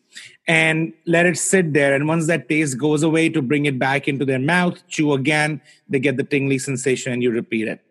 and 0.47 0.93
let 1.05 1.25
it 1.25 1.37
sit 1.37 1.73
there. 1.73 1.95
And 1.95 2.07
once 2.07 2.27
that 2.27 2.47
taste 2.47 2.77
goes 2.77 3.03
away, 3.03 3.29
to 3.29 3.41
bring 3.41 3.65
it 3.65 3.79
back 3.79 4.07
into 4.07 4.25
their 4.25 4.39
mouth, 4.39 4.81
chew 4.87 5.13
again, 5.13 5.61
they 5.89 5.99
get 5.99 6.17
the 6.17 6.23
tingly 6.23 6.59
sensation, 6.59 7.11
and 7.11 7.23
you 7.23 7.31
repeat 7.31 7.67
it. 7.67 7.81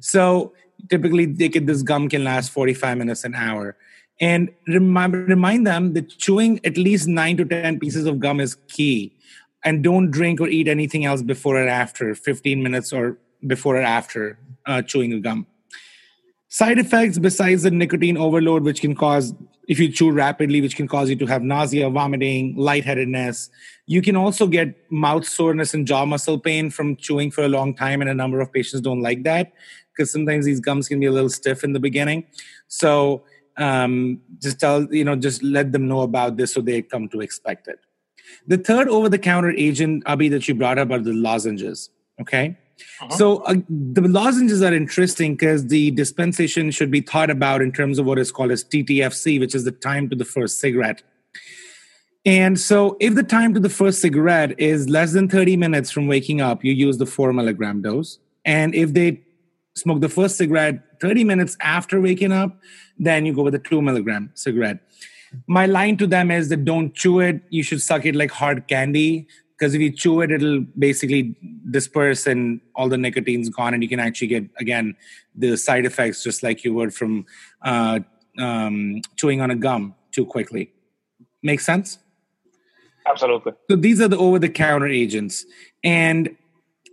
So 0.00 0.52
typically, 0.88 1.26
they 1.26 1.48
get, 1.48 1.66
this 1.66 1.82
gum 1.82 2.08
can 2.08 2.24
last 2.24 2.50
45 2.50 2.98
minutes, 2.98 3.24
an 3.24 3.34
hour. 3.34 3.76
And 4.20 4.50
remind, 4.66 5.14
remind 5.14 5.66
them 5.66 5.94
that 5.94 6.08
chewing 6.18 6.60
at 6.64 6.76
least 6.76 7.06
nine 7.06 7.36
to 7.36 7.44
10 7.44 7.78
pieces 7.78 8.06
of 8.06 8.18
gum 8.18 8.40
is 8.40 8.56
key. 8.68 9.14
And 9.64 9.82
don't 9.82 10.10
drink 10.10 10.40
or 10.40 10.48
eat 10.48 10.68
anything 10.68 11.04
else 11.04 11.22
before 11.22 11.56
or 11.56 11.68
after 11.68 12.14
15 12.14 12.62
minutes 12.62 12.92
or 12.92 13.18
before 13.46 13.76
or 13.76 13.82
after 13.82 14.38
uh, 14.66 14.82
chewing 14.82 15.12
a 15.12 15.20
gum. 15.20 15.46
Side 16.48 16.78
effects 16.78 17.18
besides 17.18 17.62
the 17.62 17.70
nicotine 17.70 18.16
overload, 18.16 18.62
which 18.62 18.80
can 18.80 18.94
cause, 18.94 19.34
if 19.68 19.78
you 19.78 19.92
chew 19.92 20.10
rapidly, 20.10 20.62
which 20.62 20.76
can 20.76 20.88
cause 20.88 21.10
you 21.10 21.16
to 21.16 21.26
have 21.26 21.42
nausea, 21.42 21.90
vomiting, 21.90 22.56
lightheadedness. 22.56 23.50
You 23.86 24.00
can 24.00 24.16
also 24.16 24.46
get 24.46 24.74
mouth 24.90 25.26
soreness 25.26 25.74
and 25.74 25.86
jaw 25.86 26.06
muscle 26.06 26.38
pain 26.38 26.70
from 26.70 26.96
chewing 26.96 27.30
for 27.30 27.44
a 27.44 27.48
long 27.48 27.74
time, 27.74 28.00
and 28.00 28.08
a 28.08 28.14
number 28.14 28.40
of 28.40 28.50
patients 28.50 28.80
don't 28.80 29.02
like 29.02 29.24
that 29.24 29.52
because 29.92 30.10
sometimes 30.10 30.46
these 30.46 30.60
gums 30.60 30.88
can 30.88 31.00
be 31.00 31.06
a 31.06 31.12
little 31.12 31.28
stiff 31.28 31.64
in 31.64 31.74
the 31.74 31.80
beginning. 31.80 32.24
So 32.68 33.24
um, 33.58 34.20
just 34.40 34.60
tell, 34.60 34.92
you 34.92 35.04
know, 35.04 35.16
just 35.16 35.42
let 35.42 35.72
them 35.72 35.88
know 35.88 36.00
about 36.00 36.36
this 36.36 36.54
so 36.54 36.60
they 36.60 36.82
come 36.82 37.08
to 37.10 37.20
expect 37.20 37.68
it. 37.68 37.80
The 38.46 38.58
third 38.58 38.88
over 38.88 39.08
the 39.08 39.18
counter 39.18 39.50
agent, 39.50 40.04
Abhi, 40.04 40.30
that 40.30 40.48
you 40.48 40.54
brought 40.54 40.78
up 40.78 40.90
are 40.90 40.98
the 40.98 41.12
lozenges. 41.12 41.90
Okay. 42.20 42.56
Uh-huh. 43.00 43.16
So 43.16 43.36
uh, 43.38 43.56
the 43.68 44.02
lozenges 44.02 44.62
are 44.62 44.72
interesting 44.72 45.34
because 45.34 45.66
the 45.66 45.90
dispensation 45.92 46.70
should 46.70 46.90
be 46.90 47.00
thought 47.00 47.30
about 47.30 47.62
in 47.62 47.72
terms 47.72 47.98
of 47.98 48.06
what 48.06 48.18
is 48.18 48.30
called 48.30 48.50
as 48.50 48.64
TTFC, 48.64 49.40
which 49.40 49.54
is 49.54 49.64
the 49.64 49.72
time 49.72 50.08
to 50.10 50.16
the 50.16 50.24
first 50.24 50.60
cigarette. 50.60 51.02
And 52.24 52.58
so, 52.58 52.96
if 53.00 53.14
the 53.14 53.22
time 53.22 53.54
to 53.54 53.60
the 53.60 53.70
first 53.70 54.00
cigarette 54.02 54.58
is 54.60 54.88
less 54.88 55.12
than 55.12 55.28
30 55.28 55.56
minutes 55.56 55.90
from 55.90 56.08
waking 56.08 56.40
up, 56.40 56.64
you 56.64 56.72
use 56.72 56.98
the 56.98 57.06
four 57.06 57.32
milligram 57.32 57.80
dose. 57.80 58.18
And 58.44 58.74
if 58.74 58.92
they 58.92 59.22
smoke 59.76 60.00
the 60.00 60.08
first 60.08 60.36
cigarette 60.36 60.82
30 61.00 61.24
minutes 61.24 61.56
after 61.60 62.00
waking 62.00 62.32
up, 62.32 62.58
then 62.98 63.26
you 63.26 63.32
go 63.32 63.42
with 63.42 63.54
a 63.54 63.58
two 63.58 63.82
milligram 63.82 64.30
cigarette. 64.34 64.80
My 65.46 65.66
line 65.66 65.96
to 65.98 66.06
them 66.06 66.30
is 66.30 66.48
that 66.48 66.64
don't 66.64 66.94
chew 66.94 67.20
it. 67.20 67.42
You 67.50 67.62
should 67.62 67.82
suck 67.82 68.06
it 68.06 68.16
like 68.16 68.30
hard 68.30 68.66
candy 68.66 69.28
because 69.58 69.74
if 69.74 69.80
you 69.80 69.90
chew 69.90 70.20
it 70.20 70.30
it'll 70.30 70.60
basically 70.78 71.36
disperse 71.70 72.26
and 72.26 72.60
all 72.74 72.88
the 72.88 72.96
nicotine's 72.96 73.48
gone 73.48 73.74
and 73.74 73.82
you 73.82 73.88
can 73.88 73.98
actually 73.98 74.28
get 74.28 74.44
again 74.58 74.96
the 75.34 75.56
side 75.56 75.84
effects 75.84 76.22
just 76.22 76.42
like 76.42 76.64
you 76.64 76.72
would 76.72 76.94
from 76.94 77.26
uh, 77.62 77.98
um, 78.38 79.00
chewing 79.16 79.40
on 79.40 79.50
a 79.50 79.56
gum 79.56 79.94
too 80.12 80.24
quickly. 80.24 80.72
Make 81.42 81.60
sense? 81.60 81.98
Absolutely. 83.06 83.52
So 83.70 83.76
these 83.76 84.00
are 84.00 84.08
the 84.08 84.18
over-the-counter 84.18 84.86
agents. 84.86 85.44
And 85.82 86.36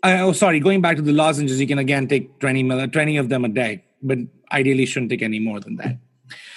uh, 0.03 0.19
oh 0.21 0.31
sorry 0.33 0.59
going 0.59 0.81
back 0.81 0.95
to 0.95 1.01
the 1.01 1.11
lozenges 1.11 1.59
you 1.59 1.67
can 1.67 1.79
again 1.79 2.07
take 2.07 2.39
20 2.39 2.87
20 2.87 3.17
of 3.17 3.29
them 3.29 3.45
a 3.45 3.49
day 3.49 3.83
but 4.01 4.17
ideally 4.51 4.85
shouldn't 4.85 5.09
take 5.09 5.21
any 5.21 5.39
more 5.39 5.59
than 5.59 5.75
that 5.77 5.97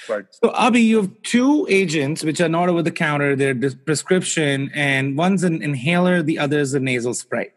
Right. 0.08 0.24
So, 0.30 0.50
Abhi, 0.50 0.82
you 0.84 0.96
have 0.96 1.22
two 1.22 1.66
agents 1.68 2.24
which 2.24 2.40
are 2.40 2.48
not 2.48 2.68
over 2.68 2.82
the 2.82 2.90
counter. 2.90 3.36
They're 3.36 3.54
prescription, 3.54 4.70
and 4.74 5.16
one's 5.16 5.44
an 5.44 5.62
inhaler, 5.62 6.22
the 6.22 6.38
other 6.38 6.60
is 6.60 6.74
a 6.74 6.80
nasal 6.80 7.14
spray. 7.14 7.52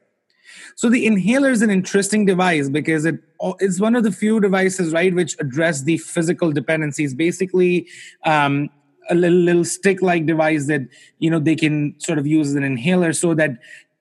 So, 0.75 0.89
the 0.89 1.05
inhaler 1.05 1.49
is 1.49 1.61
an 1.61 1.69
interesting 1.69 2.25
device 2.25 2.69
because 2.69 3.05
it 3.05 3.19
is 3.59 3.79
one 3.79 3.95
of 3.95 4.03
the 4.03 4.11
few 4.11 4.39
devices, 4.39 4.91
right, 4.91 5.13
which 5.13 5.35
address 5.39 5.83
the 5.83 5.97
physical 5.97 6.51
dependencies. 6.51 7.13
Basically, 7.13 7.87
um, 8.25 8.69
a 9.09 9.15
little, 9.15 9.39
little 9.39 9.65
stick-like 9.65 10.25
device 10.25 10.67
that 10.67 10.81
you 11.19 11.29
know 11.29 11.39
they 11.39 11.55
can 11.55 11.95
sort 11.99 12.19
of 12.19 12.27
use 12.27 12.49
as 12.49 12.55
an 12.55 12.63
inhaler, 12.63 13.13
so 13.13 13.33
that 13.35 13.51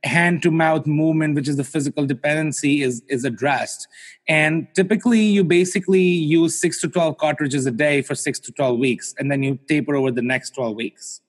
hand 0.02 0.42
to 0.42 0.50
mouth 0.50 0.86
movement 0.86 1.34
which 1.34 1.46
is 1.46 1.56
the 1.56 1.64
physical 1.64 2.06
dependency 2.06 2.82
is 2.82 3.02
is 3.08 3.24
addressed. 3.24 3.86
And 4.28 4.66
typically 4.74 5.20
you 5.20 5.44
basically 5.44 6.00
use 6.00 6.58
6 6.60 6.80
to 6.82 6.88
12 6.88 7.18
cartridges 7.18 7.66
a 7.66 7.70
day 7.70 8.00
for 8.02 8.14
6 8.14 8.38
to 8.40 8.52
12 8.52 8.78
weeks 8.78 9.14
and 9.18 9.30
then 9.30 9.42
you 9.42 9.58
taper 9.68 9.96
over 9.96 10.10
the 10.10 10.22
next 10.22 10.50
12 10.54 10.74
weeks. 10.74 11.20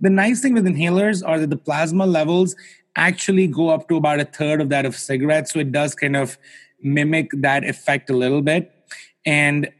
The 0.00 0.10
nice 0.10 0.40
thing 0.40 0.54
with 0.54 0.66
inhalers 0.66 1.26
are 1.26 1.38
that 1.38 1.50
the 1.50 1.56
plasma 1.56 2.06
levels 2.06 2.56
actually 2.96 3.46
go 3.46 3.70
up 3.70 3.88
to 3.88 3.96
about 3.96 4.20
a 4.20 4.24
third 4.24 4.60
of 4.60 4.68
that 4.68 4.84
of 4.84 4.96
cigarettes 4.96 5.52
so 5.52 5.60
it 5.60 5.72
does 5.72 5.94
kind 5.94 6.16
of 6.16 6.36
mimic 6.82 7.30
that 7.32 7.64
effect 7.64 8.10
a 8.10 8.16
little 8.16 8.42
bit. 8.42 8.72
And 9.24 9.70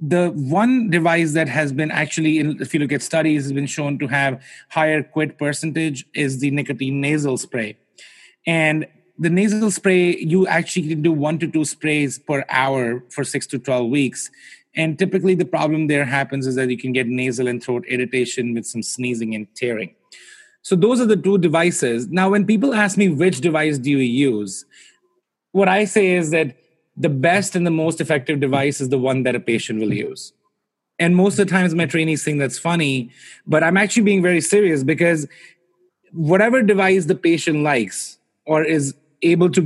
the 0.00 0.30
one 0.30 0.90
device 0.90 1.32
that 1.32 1.48
has 1.48 1.72
been 1.72 1.90
actually 1.90 2.38
in, 2.38 2.60
if 2.60 2.72
you 2.72 2.80
look 2.80 2.92
at 2.92 3.02
studies 3.02 3.44
has 3.44 3.52
been 3.52 3.66
shown 3.66 3.98
to 3.98 4.06
have 4.06 4.42
higher 4.68 5.02
quit 5.02 5.38
percentage 5.38 6.04
is 6.14 6.40
the 6.40 6.50
nicotine 6.50 7.00
nasal 7.00 7.36
spray. 7.36 7.76
And 8.46 8.86
the 9.18 9.30
nasal 9.30 9.70
spray 9.70 10.16
you 10.16 10.46
actually 10.46 10.88
can 10.88 11.02
do 11.02 11.12
one 11.12 11.38
to 11.40 11.48
two 11.48 11.64
sprays 11.64 12.18
per 12.18 12.44
hour 12.48 13.02
for 13.10 13.24
six 13.24 13.46
to 13.48 13.58
12 13.58 13.90
weeks. 13.90 14.30
And 14.76 14.98
typically 14.98 15.34
the 15.34 15.44
problem 15.44 15.88
there 15.88 16.04
happens 16.04 16.46
is 16.46 16.54
that 16.54 16.70
you 16.70 16.78
can 16.78 16.92
get 16.92 17.08
nasal 17.08 17.48
and 17.48 17.62
throat 17.62 17.84
irritation 17.88 18.54
with 18.54 18.66
some 18.66 18.82
sneezing 18.82 19.34
and 19.34 19.52
tearing. 19.56 19.94
So 20.62 20.76
those 20.76 21.00
are 21.00 21.06
the 21.06 21.16
two 21.16 21.38
devices. 21.38 22.08
Now 22.08 22.30
when 22.30 22.46
people 22.46 22.74
ask 22.74 22.96
me 22.96 23.08
which 23.08 23.40
device 23.40 23.78
do 23.78 23.90
you 23.90 23.98
use? 23.98 24.64
What 25.52 25.68
i 25.68 25.84
say 25.84 26.12
is 26.12 26.30
that 26.30 26.57
the 26.98 27.08
best 27.08 27.54
and 27.54 27.66
the 27.66 27.70
most 27.70 28.00
effective 28.00 28.40
device 28.40 28.80
is 28.80 28.88
the 28.88 28.98
one 28.98 29.22
that 29.22 29.34
a 29.34 29.40
patient 29.40 29.80
will 29.80 29.94
use. 29.94 30.32
And 30.98 31.14
most 31.14 31.38
of 31.38 31.46
the 31.46 31.50
times, 31.50 31.74
my 31.74 31.86
trainees 31.86 32.24
think 32.24 32.40
that's 32.40 32.58
funny, 32.58 33.10
but 33.46 33.62
I'm 33.62 33.76
actually 33.76 34.02
being 34.02 34.22
very 34.22 34.40
serious 34.40 34.82
because 34.82 35.28
whatever 36.12 36.60
device 36.60 37.04
the 37.04 37.14
patient 37.14 37.62
likes 37.62 38.18
or 38.46 38.64
is 38.64 38.94
able 39.22 39.50
to 39.50 39.62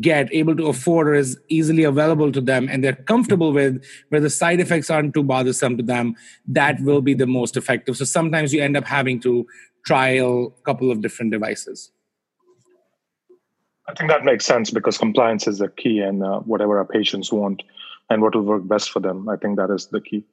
get, 0.00 0.32
able 0.32 0.56
to 0.56 0.66
afford, 0.66 1.08
or 1.08 1.14
is 1.14 1.38
easily 1.48 1.84
available 1.84 2.32
to 2.32 2.40
them, 2.40 2.68
and 2.68 2.82
they're 2.82 2.94
comfortable 2.94 3.52
with, 3.52 3.84
where 4.08 4.20
the 4.20 4.30
side 4.30 4.60
effects 4.60 4.90
aren't 4.90 5.14
too 5.14 5.22
bothersome 5.22 5.76
to 5.76 5.82
them, 5.82 6.16
that 6.46 6.80
will 6.80 7.00
be 7.00 7.14
the 7.14 7.26
most 7.26 7.56
effective. 7.56 7.96
So 7.96 8.04
sometimes 8.04 8.52
you 8.52 8.60
end 8.62 8.76
up 8.76 8.84
having 8.84 9.20
to 9.20 9.46
trial 9.84 10.54
a 10.58 10.62
couple 10.64 10.90
of 10.90 11.00
different 11.00 11.30
devices. 11.32 11.92
I 13.88 13.94
think 13.94 14.10
that 14.10 14.24
makes 14.24 14.44
sense 14.44 14.70
because 14.70 14.98
compliance 14.98 15.46
is 15.46 15.58
the 15.58 15.68
key, 15.68 16.00
and 16.00 16.22
uh, 16.22 16.40
whatever 16.40 16.78
our 16.78 16.84
patients 16.84 17.32
want 17.32 17.62
and 18.10 18.20
what 18.20 18.34
will 18.34 18.42
work 18.42 18.68
best 18.68 18.90
for 18.90 19.00
them, 19.00 19.28
I 19.28 19.36
think 19.36 19.56
that 19.56 19.70
is 19.70 19.86
the 19.86 20.00
key. 20.00 20.24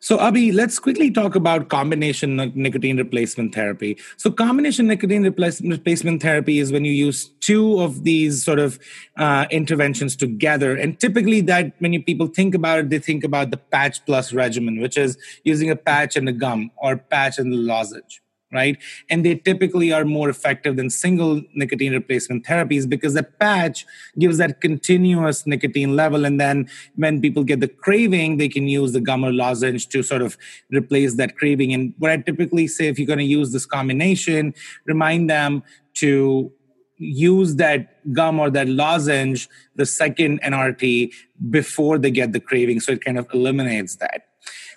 So, 0.00 0.18
Abhi, 0.18 0.54
let's 0.54 0.78
quickly 0.78 1.10
talk 1.10 1.34
about 1.34 1.70
combination 1.70 2.36
nicotine 2.54 2.98
replacement 2.98 3.52
therapy. 3.52 3.98
So, 4.16 4.30
combination 4.30 4.86
nicotine 4.86 5.22
replacement 5.24 6.22
therapy 6.22 6.60
is 6.60 6.70
when 6.70 6.84
you 6.84 6.92
use 6.92 7.30
two 7.40 7.80
of 7.80 8.04
these 8.04 8.44
sort 8.44 8.60
of 8.60 8.78
uh, 9.16 9.46
interventions 9.50 10.14
together. 10.14 10.76
And 10.76 11.00
typically, 11.00 11.40
that 11.42 11.72
when 11.78 12.00
people 12.04 12.28
think 12.28 12.54
about 12.54 12.78
it, 12.80 12.90
they 12.90 13.00
think 13.00 13.24
about 13.24 13.50
the 13.50 13.56
patch 13.56 14.04
plus 14.06 14.32
regimen, 14.32 14.78
which 14.78 14.96
is 14.96 15.18
using 15.42 15.70
a 15.70 15.76
patch 15.76 16.16
and 16.16 16.28
a 16.28 16.32
gum 16.32 16.70
or 16.76 16.98
patch 16.98 17.38
and 17.38 17.52
a 17.52 17.56
lozenge 17.56 18.20
right? 18.52 18.78
And 19.10 19.24
they 19.24 19.34
typically 19.34 19.92
are 19.92 20.04
more 20.04 20.28
effective 20.28 20.76
than 20.76 20.90
single 20.90 21.42
nicotine 21.54 21.92
replacement 21.92 22.44
therapies 22.44 22.88
because 22.88 23.14
the 23.14 23.22
patch 23.22 23.84
gives 24.18 24.38
that 24.38 24.60
continuous 24.60 25.46
nicotine 25.46 25.96
level. 25.96 26.24
And 26.24 26.40
then 26.40 26.68
when 26.96 27.20
people 27.20 27.44
get 27.44 27.60
the 27.60 27.68
craving, 27.68 28.38
they 28.38 28.48
can 28.48 28.66
use 28.66 28.92
the 28.92 29.00
gum 29.00 29.24
or 29.24 29.32
lozenge 29.32 29.88
to 29.88 30.02
sort 30.02 30.22
of 30.22 30.38
replace 30.70 31.14
that 31.16 31.36
craving. 31.36 31.74
And 31.74 31.92
what 31.98 32.10
I 32.10 32.16
typically 32.16 32.66
say, 32.68 32.88
if 32.88 32.98
you're 32.98 33.06
going 33.06 33.18
to 33.18 33.24
use 33.24 33.52
this 33.52 33.66
combination, 33.66 34.54
remind 34.86 35.28
them 35.28 35.62
to 35.94 36.50
use 36.96 37.56
that 37.56 38.12
gum 38.12 38.40
or 38.40 38.50
that 38.50 38.68
lozenge, 38.68 39.48
the 39.76 39.86
second 39.86 40.40
NRT, 40.42 41.12
before 41.50 41.98
they 41.98 42.10
get 42.10 42.32
the 42.32 42.40
craving. 42.40 42.80
So 42.80 42.92
it 42.92 43.04
kind 43.04 43.18
of 43.18 43.28
eliminates 43.32 43.96
that. 43.96 44.27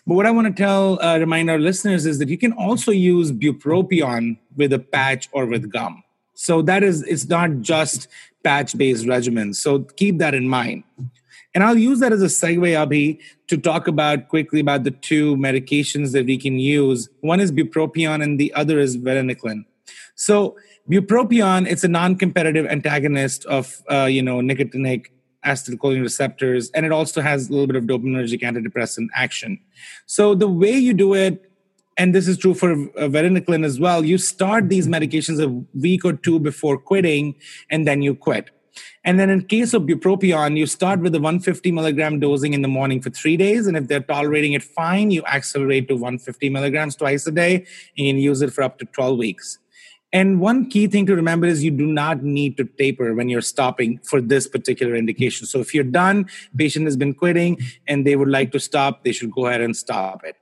But 0.07 0.15
what 0.15 0.25
I 0.25 0.31
want 0.31 0.47
to 0.47 0.53
tell, 0.53 1.01
uh, 1.01 1.19
remind 1.19 1.49
our 1.49 1.59
listeners 1.59 2.05
is 2.05 2.19
that 2.19 2.29
you 2.29 2.37
can 2.37 2.53
also 2.53 2.91
use 2.91 3.31
bupropion 3.31 4.37
with 4.55 4.73
a 4.73 4.79
patch 4.79 5.29
or 5.31 5.45
with 5.45 5.71
gum. 5.71 6.03
So 6.33 6.61
that 6.63 6.83
is, 6.83 7.03
it's 7.03 7.27
not 7.27 7.61
just 7.61 8.07
patch 8.43 8.75
based 8.77 9.05
regimens. 9.05 9.57
So 9.57 9.79
keep 9.79 10.17
that 10.17 10.33
in 10.33 10.47
mind. 10.47 10.83
And 11.53 11.63
I'll 11.63 11.77
use 11.77 11.99
that 11.99 12.13
as 12.13 12.21
a 12.21 12.27
segue, 12.27 12.59
Abhi, 12.59 13.19
to 13.47 13.57
talk 13.57 13.87
about 13.87 14.29
quickly 14.29 14.61
about 14.61 14.83
the 14.85 14.91
two 14.91 15.35
medications 15.35 16.13
that 16.13 16.25
we 16.25 16.37
can 16.37 16.57
use. 16.57 17.09
One 17.19 17.39
is 17.39 17.51
bupropion 17.51 18.23
and 18.23 18.39
the 18.39 18.53
other 18.53 18.79
is 18.79 18.97
varenicline. 18.97 19.65
So 20.15 20.55
bupropion, 20.89 21.69
it's 21.69 21.83
a 21.83 21.89
non-competitive 21.89 22.65
antagonist 22.65 23.45
of, 23.45 23.81
uh, 23.91 24.05
you 24.05 24.21
know, 24.21 24.39
nicotinic 24.39 25.07
acetylcholine 25.45 26.01
receptors, 26.01 26.69
and 26.71 26.85
it 26.85 26.91
also 26.91 27.21
has 27.21 27.49
a 27.49 27.51
little 27.51 27.67
bit 27.67 27.75
of 27.75 27.83
dopaminergic 27.85 28.41
antidepressant 28.41 29.07
action. 29.15 29.59
So 30.05 30.35
the 30.35 30.47
way 30.47 30.77
you 30.77 30.93
do 30.93 31.13
it, 31.13 31.49
and 31.97 32.15
this 32.15 32.27
is 32.27 32.37
true 32.37 32.53
for 32.53 32.75
varenicline 32.75 33.65
as 33.65 33.79
well, 33.79 34.03
you 34.05 34.17
start 34.17 34.69
these 34.69 34.87
medications 34.87 35.43
a 35.43 35.49
week 35.77 36.05
or 36.05 36.13
two 36.13 36.39
before 36.39 36.77
quitting, 36.77 37.35
and 37.69 37.87
then 37.87 38.01
you 38.01 38.15
quit. 38.15 38.49
And 39.03 39.19
then 39.19 39.29
in 39.29 39.45
case 39.45 39.73
of 39.73 39.83
bupropion, 39.83 40.57
you 40.57 40.65
start 40.65 41.01
with 41.01 41.11
the 41.11 41.19
150 41.19 41.71
milligram 41.71 42.19
dosing 42.19 42.53
in 42.53 42.61
the 42.61 42.67
morning 42.67 43.01
for 43.01 43.09
three 43.09 43.35
days. 43.35 43.67
And 43.67 43.75
if 43.75 43.87
they're 43.87 43.99
tolerating 43.99 44.53
it 44.53 44.63
fine, 44.63 45.11
you 45.11 45.23
accelerate 45.25 45.87
to 45.87 45.95
150 45.95 46.49
milligrams 46.49 46.95
twice 46.95 47.25
a 47.27 47.31
day 47.31 47.65
and 47.97 48.07
you 48.07 48.15
use 48.15 48.41
it 48.41 48.53
for 48.53 48.63
up 48.63 48.79
to 48.79 48.85
12 48.85 49.17
weeks. 49.17 49.57
And 50.13 50.41
one 50.41 50.69
key 50.69 50.87
thing 50.87 51.05
to 51.05 51.15
remember 51.15 51.47
is 51.47 51.63
you 51.63 51.71
do 51.71 51.87
not 51.87 52.21
need 52.21 52.57
to 52.57 52.65
taper 52.65 53.13
when 53.13 53.29
you're 53.29 53.41
stopping 53.41 53.99
for 54.03 54.19
this 54.19 54.47
particular 54.47 54.95
indication. 54.95 55.47
So 55.47 55.59
if 55.59 55.73
you're 55.73 55.85
done, 55.85 56.27
patient 56.57 56.85
has 56.85 56.97
been 56.97 57.13
quitting 57.13 57.59
and 57.87 58.05
they 58.05 58.15
would 58.15 58.27
like 58.27 58.51
to 58.51 58.59
stop, 58.59 59.03
they 59.03 59.13
should 59.13 59.31
go 59.31 59.47
ahead 59.47 59.61
and 59.61 59.75
stop 59.75 60.23
it. 60.25 60.35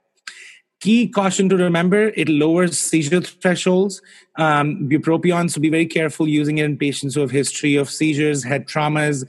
Key 0.80 1.08
caution 1.08 1.50
to 1.50 1.56
remember, 1.56 2.08
it 2.16 2.26
lowers 2.30 2.78
seizure 2.78 3.20
thresholds. 3.20 4.00
Um, 4.36 4.88
bupropion, 4.88 5.50
so 5.50 5.60
be 5.60 5.68
very 5.68 5.84
careful 5.84 6.26
using 6.26 6.56
it 6.56 6.64
in 6.64 6.78
patients 6.78 7.14
who 7.14 7.20
have 7.20 7.30
history 7.30 7.76
of 7.76 7.90
seizures, 7.90 8.42
head 8.42 8.66
traumas, 8.66 9.28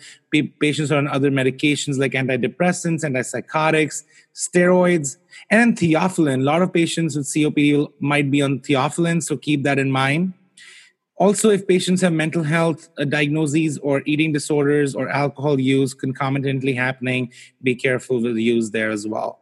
patients 0.62 0.93
on 0.93 1.10
other 1.10 1.30
medications 1.30 1.97
like 1.99 2.13
antidepressants, 2.13 3.04
antipsychotics, 3.04 4.04
steroids, 4.34 5.17
and 5.52 5.78
theophylline. 5.78 6.40
A 6.40 6.44
lot 6.44 6.62
of 6.62 6.74
patients 6.74 7.16
with 7.16 7.28
COPD 7.28 7.92
might 8.00 8.32
be 8.32 8.42
on 8.42 8.60
theophylline, 8.60 9.22
so 9.22 9.38
keep 9.38 9.64
that 9.64 9.78
in 9.78 9.92
mind. 9.92 10.34
Also, 11.18 11.52
if 11.52 11.68
patients 11.68 12.02
have 12.02 12.14
mental 12.14 12.42
health 12.42 12.90
uh, 12.98 13.04
diagnoses 13.04 13.78
or 13.80 14.02
eating 14.08 14.32
disorders 14.32 14.96
or 14.96 15.08
alcohol 15.10 15.60
use 15.60 15.94
concomitantly 15.94 16.74
happening, 16.74 17.32
be 17.62 17.76
careful 17.76 18.20
with 18.20 18.38
use 18.38 18.72
there 18.72 18.90
as 18.90 19.06
well. 19.06 19.40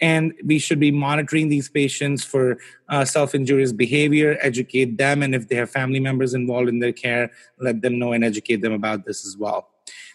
And 0.00 0.32
we 0.44 0.58
should 0.60 0.78
be 0.78 0.92
monitoring 0.92 1.48
these 1.48 1.68
patients 1.68 2.24
for 2.24 2.58
uh, 2.88 3.04
self 3.04 3.34
injurious 3.34 3.72
behavior, 3.72 4.38
educate 4.40 4.96
them, 4.96 5.24
and 5.24 5.34
if 5.34 5.48
they 5.48 5.56
have 5.56 5.70
family 5.70 6.00
members 6.00 6.34
involved 6.34 6.68
in 6.68 6.78
their 6.78 6.92
care, 6.92 7.32
let 7.58 7.82
them 7.82 7.98
know 7.98 8.12
and 8.12 8.24
educate 8.24 8.62
them 8.62 8.72
about 8.72 9.04
this 9.04 9.26
as 9.26 9.36
well. 9.36 9.68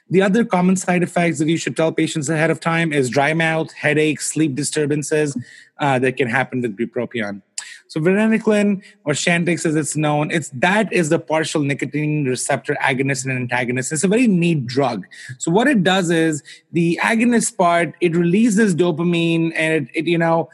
The 0.10 0.22
other 0.22 0.44
common 0.46 0.76
side 0.76 1.02
effects 1.02 1.40
that 1.40 1.48
you 1.48 1.58
should 1.58 1.78
tell 1.78 1.92
patients 1.92 2.30
ahead 2.30 2.52
of 2.52 2.60
time 2.60 2.92
is 2.92 3.10
dry 3.10 3.34
mouth, 3.34 3.72
headaches, 3.74 4.32
sleep 4.32 4.54
disturbances 4.56 5.38
uh, 5.80 5.98
that 6.00 6.18
can 6.18 6.28
happen 6.28 6.62
with 6.62 6.78
bupropion. 6.78 7.42
So 7.88 8.00
varenicline 8.00 8.84
or 9.06 9.14
Chantix 9.14 9.66
as 9.66 9.76
it's 9.76 9.96
known, 9.96 10.32
it's 10.32 10.50
that 10.50 10.92
is 10.92 11.10
the 11.10 11.20
partial 11.20 11.62
nicotine 11.62 12.26
receptor 12.26 12.76
agonist 12.82 13.26
and 13.26 13.34
antagonist. 13.34 13.92
It's 13.92 14.04
a 14.04 14.08
very 14.08 14.28
neat 14.28 14.66
drug. 14.66 15.06
So 15.38 15.52
what 15.52 15.68
it 15.68 15.84
does 15.84 16.10
is 16.10 16.44
the 16.72 17.00
agonist 17.02 17.56
part, 17.56 17.94
it 18.02 18.16
releases 18.16 18.76
dopamine 18.76 19.54
and 19.56 19.88
it, 19.88 19.96
it 19.96 20.08
you 20.08 20.18
know 20.18 20.50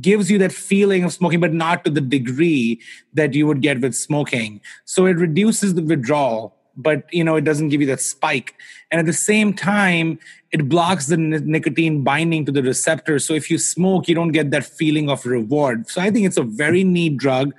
gives 0.00 0.30
you 0.30 0.38
that 0.38 0.52
feeling 0.52 1.04
of 1.04 1.12
smoking, 1.12 1.40
but 1.40 1.52
not 1.52 1.84
to 1.84 1.90
the 1.90 2.00
degree 2.00 2.80
that 3.14 3.34
you 3.34 3.46
would 3.46 3.60
get 3.60 3.80
with 3.80 3.94
smoking. 3.94 4.60
So 4.84 5.06
it 5.06 5.16
reduces 5.16 5.74
the 5.74 5.82
withdrawal 5.82 6.56
but 6.76 7.12
you 7.12 7.24
know 7.24 7.36
it 7.36 7.44
doesn't 7.44 7.68
give 7.68 7.80
you 7.80 7.86
that 7.88 8.00
spike. 8.00 8.54
And 8.90 8.98
at 8.98 9.06
the 9.06 9.12
same 9.12 9.52
time 9.54 10.18
it 10.52 10.68
blocks 10.68 11.06
the 11.06 11.16
nicotine 11.16 12.02
binding 12.02 12.44
to 12.44 12.50
the 12.50 12.62
receptor. 12.62 13.20
So 13.20 13.34
if 13.34 13.50
you 13.50 13.58
smoke 13.58 14.08
you 14.08 14.14
don't 14.14 14.32
get 14.32 14.50
that 14.50 14.64
feeling 14.64 15.08
of 15.08 15.24
reward. 15.24 15.88
So 15.88 16.00
i 16.00 16.10
think 16.10 16.26
it's 16.26 16.36
a 16.36 16.42
very 16.42 16.84
neat 16.84 17.16
drug. 17.16 17.52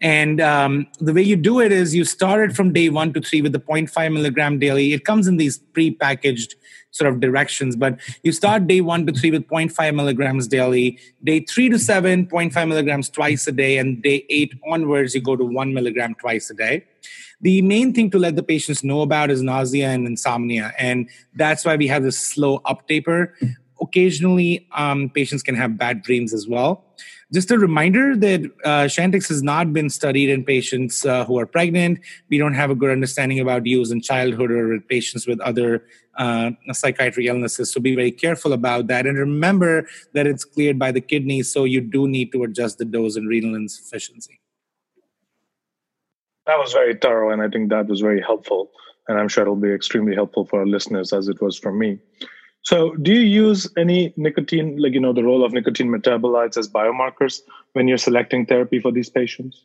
And 0.00 0.40
um, 0.40 0.86
the 1.00 1.12
way 1.12 1.22
you 1.22 1.36
do 1.36 1.60
it 1.60 1.72
is 1.72 1.94
you 1.94 2.04
start 2.04 2.50
it 2.50 2.56
from 2.56 2.72
day 2.72 2.88
one 2.88 3.12
to 3.14 3.20
three 3.20 3.42
with 3.42 3.52
the 3.52 3.60
0.5 3.60 4.12
milligram 4.12 4.58
daily. 4.58 4.92
It 4.92 5.04
comes 5.04 5.26
in 5.26 5.36
these 5.36 5.58
pre-packaged 5.58 6.54
sort 6.92 7.12
of 7.12 7.20
directions 7.20 7.76
but 7.76 7.98
you 8.22 8.32
start 8.32 8.66
day 8.66 8.80
one 8.80 9.04
to 9.06 9.12
three 9.12 9.30
with 9.30 9.46
0.5 9.48 9.94
milligrams 9.94 10.46
daily. 10.48 10.98
Day 11.24 11.40
three 11.40 11.68
to 11.68 11.78
seven 11.78 12.26
0.5 12.26 12.68
milligrams 12.68 13.10
twice 13.10 13.46
a 13.46 13.52
day. 13.52 13.78
And 13.78 14.02
day 14.02 14.24
eight 14.30 14.54
onwards 14.68 15.14
you 15.14 15.20
go 15.20 15.36
to 15.36 15.44
one 15.44 15.74
milligram 15.74 16.14
twice 16.14 16.50
a 16.50 16.54
day 16.54 16.84
the 17.40 17.62
main 17.62 17.92
thing 17.92 18.10
to 18.10 18.18
let 18.18 18.36
the 18.36 18.42
patients 18.42 18.82
know 18.82 19.02
about 19.02 19.30
is 19.30 19.42
nausea 19.42 19.88
and 19.88 20.06
insomnia. 20.06 20.72
And 20.78 21.08
that's 21.34 21.64
why 21.64 21.76
we 21.76 21.86
have 21.88 22.02
this 22.02 22.18
slow 22.18 22.62
uptaper. 22.64 23.34
Occasionally, 23.80 24.66
um, 24.72 25.10
patients 25.10 25.42
can 25.42 25.54
have 25.54 25.76
bad 25.76 26.02
dreams 26.02 26.32
as 26.32 26.48
well. 26.48 26.84
Just 27.34 27.50
a 27.50 27.58
reminder 27.58 28.16
that 28.16 28.40
uh, 28.64 28.84
Chantix 28.84 29.28
has 29.28 29.42
not 29.42 29.72
been 29.72 29.90
studied 29.90 30.30
in 30.30 30.44
patients 30.44 31.04
uh, 31.04 31.24
who 31.24 31.38
are 31.38 31.46
pregnant. 31.46 31.98
We 32.30 32.38
don't 32.38 32.54
have 32.54 32.70
a 32.70 32.74
good 32.74 32.90
understanding 32.90 33.40
about 33.40 33.66
use 33.66 33.90
in 33.90 34.00
childhood 34.00 34.50
or 34.52 34.68
with 34.68 34.88
patients 34.88 35.26
with 35.26 35.40
other 35.40 35.84
uh, 36.16 36.52
psychiatric 36.72 37.26
illnesses. 37.26 37.72
So 37.72 37.80
be 37.80 37.96
very 37.96 38.12
careful 38.12 38.52
about 38.52 38.86
that. 38.86 39.06
And 39.06 39.18
remember 39.18 39.86
that 40.14 40.26
it's 40.26 40.44
cleared 40.44 40.78
by 40.78 40.92
the 40.92 41.00
kidneys, 41.00 41.52
so 41.52 41.64
you 41.64 41.80
do 41.80 42.08
need 42.08 42.32
to 42.32 42.44
adjust 42.44 42.78
the 42.78 42.84
dose 42.84 43.16
and 43.16 43.28
renal 43.28 43.56
insufficiency. 43.56 44.40
That 46.46 46.58
was 46.58 46.72
very 46.72 46.94
thorough, 46.96 47.30
and 47.30 47.42
I 47.42 47.48
think 47.48 47.70
that 47.70 47.86
was 47.86 48.00
very 48.00 48.20
helpful. 48.20 48.70
And 49.08 49.18
I'm 49.18 49.28
sure 49.28 49.42
it'll 49.42 49.56
be 49.56 49.72
extremely 49.72 50.14
helpful 50.14 50.44
for 50.46 50.60
our 50.60 50.66
listeners 50.66 51.12
as 51.12 51.28
it 51.28 51.40
was 51.40 51.58
for 51.58 51.72
me. 51.72 51.98
So, 52.62 52.94
do 52.96 53.12
you 53.12 53.20
use 53.20 53.70
any 53.76 54.12
nicotine, 54.16 54.76
like, 54.76 54.92
you 54.92 55.00
know, 55.00 55.12
the 55.12 55.22
role 55.22 55.44
of 55.44 55.52
nicotine 55.52 55.88
metabolites 55.88 56.56
as 56.56 56.68
biomarkers 56.68 57.42
when 57.74 57.86
you're 57.86 57.98
selecting 57.98 58.46
therapy 58.46 58.80
for 58.80 58.90
these 58.90 59.08
patients? 59.08 59.64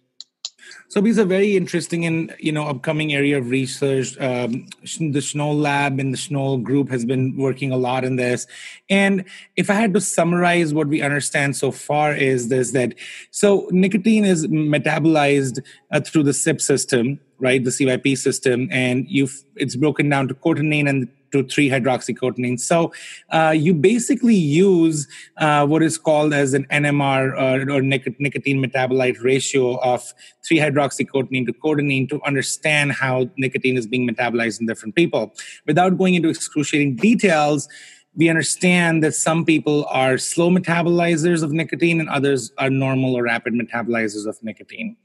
So 0.88 1.02
these 1.02 1.18
are 1.20 1.26
very 1.26 1.56
interesting 1.56 2.06
and 2.06 2.36
you 2.40 2.52
know 2.52 2.66
upcoming 2.66 3.14
area 3.14 3.38
of 3.38 3.50
research. 3.50 4.18
Um, 4.20 4.68
the 4.82 5.20
Schnoll 5.20 5.60
lab 5.60 6.00
and 6.00 6.14
the 6.14 6.18
Schnoll 6.18 6.62
group 6.62 6.90
has 6.90 7.06
been 7.06 7.38
working 7.38 7.72
a 7.72 7.78
lot 7.78 8.04
in 8.04 8.16
this. 8.16 8.48
And 8.90 9.26
if 9.56 9.70
I 9.70 9.74
had 9.74 9.94
to 9.94 10.02
summarize 10.02 10.74
what 10.74 10.88
we 10.88 11.02
understand 11.02 11.56
so 11.56 11.72
far 11.72 12.14
is 12.14 12.50
this: 12.50 12.72
that 12.72 12.96
so 13.32 13.68
nicotine 13.72 14.26
is 14.26 14.48
metabolized 14.48 15.62
uh, 15.92 16.02
through 16.02 16.24
the 16.24 16.32
CYP 16.32 16.62
system, 16.62 17.20
right, 17.40 17.64
the 17.64 17.72
CYP 17.72 18.18
system, 18.18 18.68
and 18.72 19.08
you 19.08 19.30
it's 19.56 19.76
broken 19.76 20.10
down 20.10 20.28
to 20.28 20.34
cotinine 20.34 20.90
and 20.90 21.08
to 21.32 21.44
3 21.44 21.70
hydroxycotinine. 21.70 22.60
So 22.60 22.94
uh, 23.30 23.54
you 23.56 23.74
basically 23.74 24.36
use 24.36 25.08
uh, 25.38 25.65
what 25.65 25.84
is 25.84 25.98
called 25.98 26.34
as 26.34 26.54
an 26.54 26.65
NMR 26.65 27.34
uh, 27.38 27.74
or 27.74 27.82
nic- 27.82 28.20
nicotine 28.20 28.63
metabolite 28.63 29.24
ratio 29.24 29.78
of 29.80 30.13
3 30.46 30.58
hydroxycotinine 30.58 31.46
to 31.46 31.54
cotinine 31.54 32.10
to 32.10 32.22
understand 32.24 32.91
how 32.91 33.30
nicotine 33.38 33.78
is 33.78 33.88
being 33.88 34.08
metabolized 34.10 34.60
in 34.60 34.67
different 34.67 34.96
people. 34.96 35.34
Without 35.65 35.98
going 35.98 36.15
into 36.15 36.30
excruciating 36.30 36.96
details, 36.96 37.67
we 38.15 38.28
understand 38.28 39.04
that 39.04 39.15
some 39.15 39.45
people 39.45 39.86
are 39.89 40.17
slow 40.17 40.50
metabolizers 40.50 41.43
of 41.43 41.54
nicotine 41.54 42.02
and 42.02 42.10
others 42.10 42.52
are 42.58 42.69
normal 42.69 43.15
or 43.15 43.24
rapid 43.24 43.54
metabolizers 43.54 44.28
of 44.28 44.38
nicotine. 44.43 44.97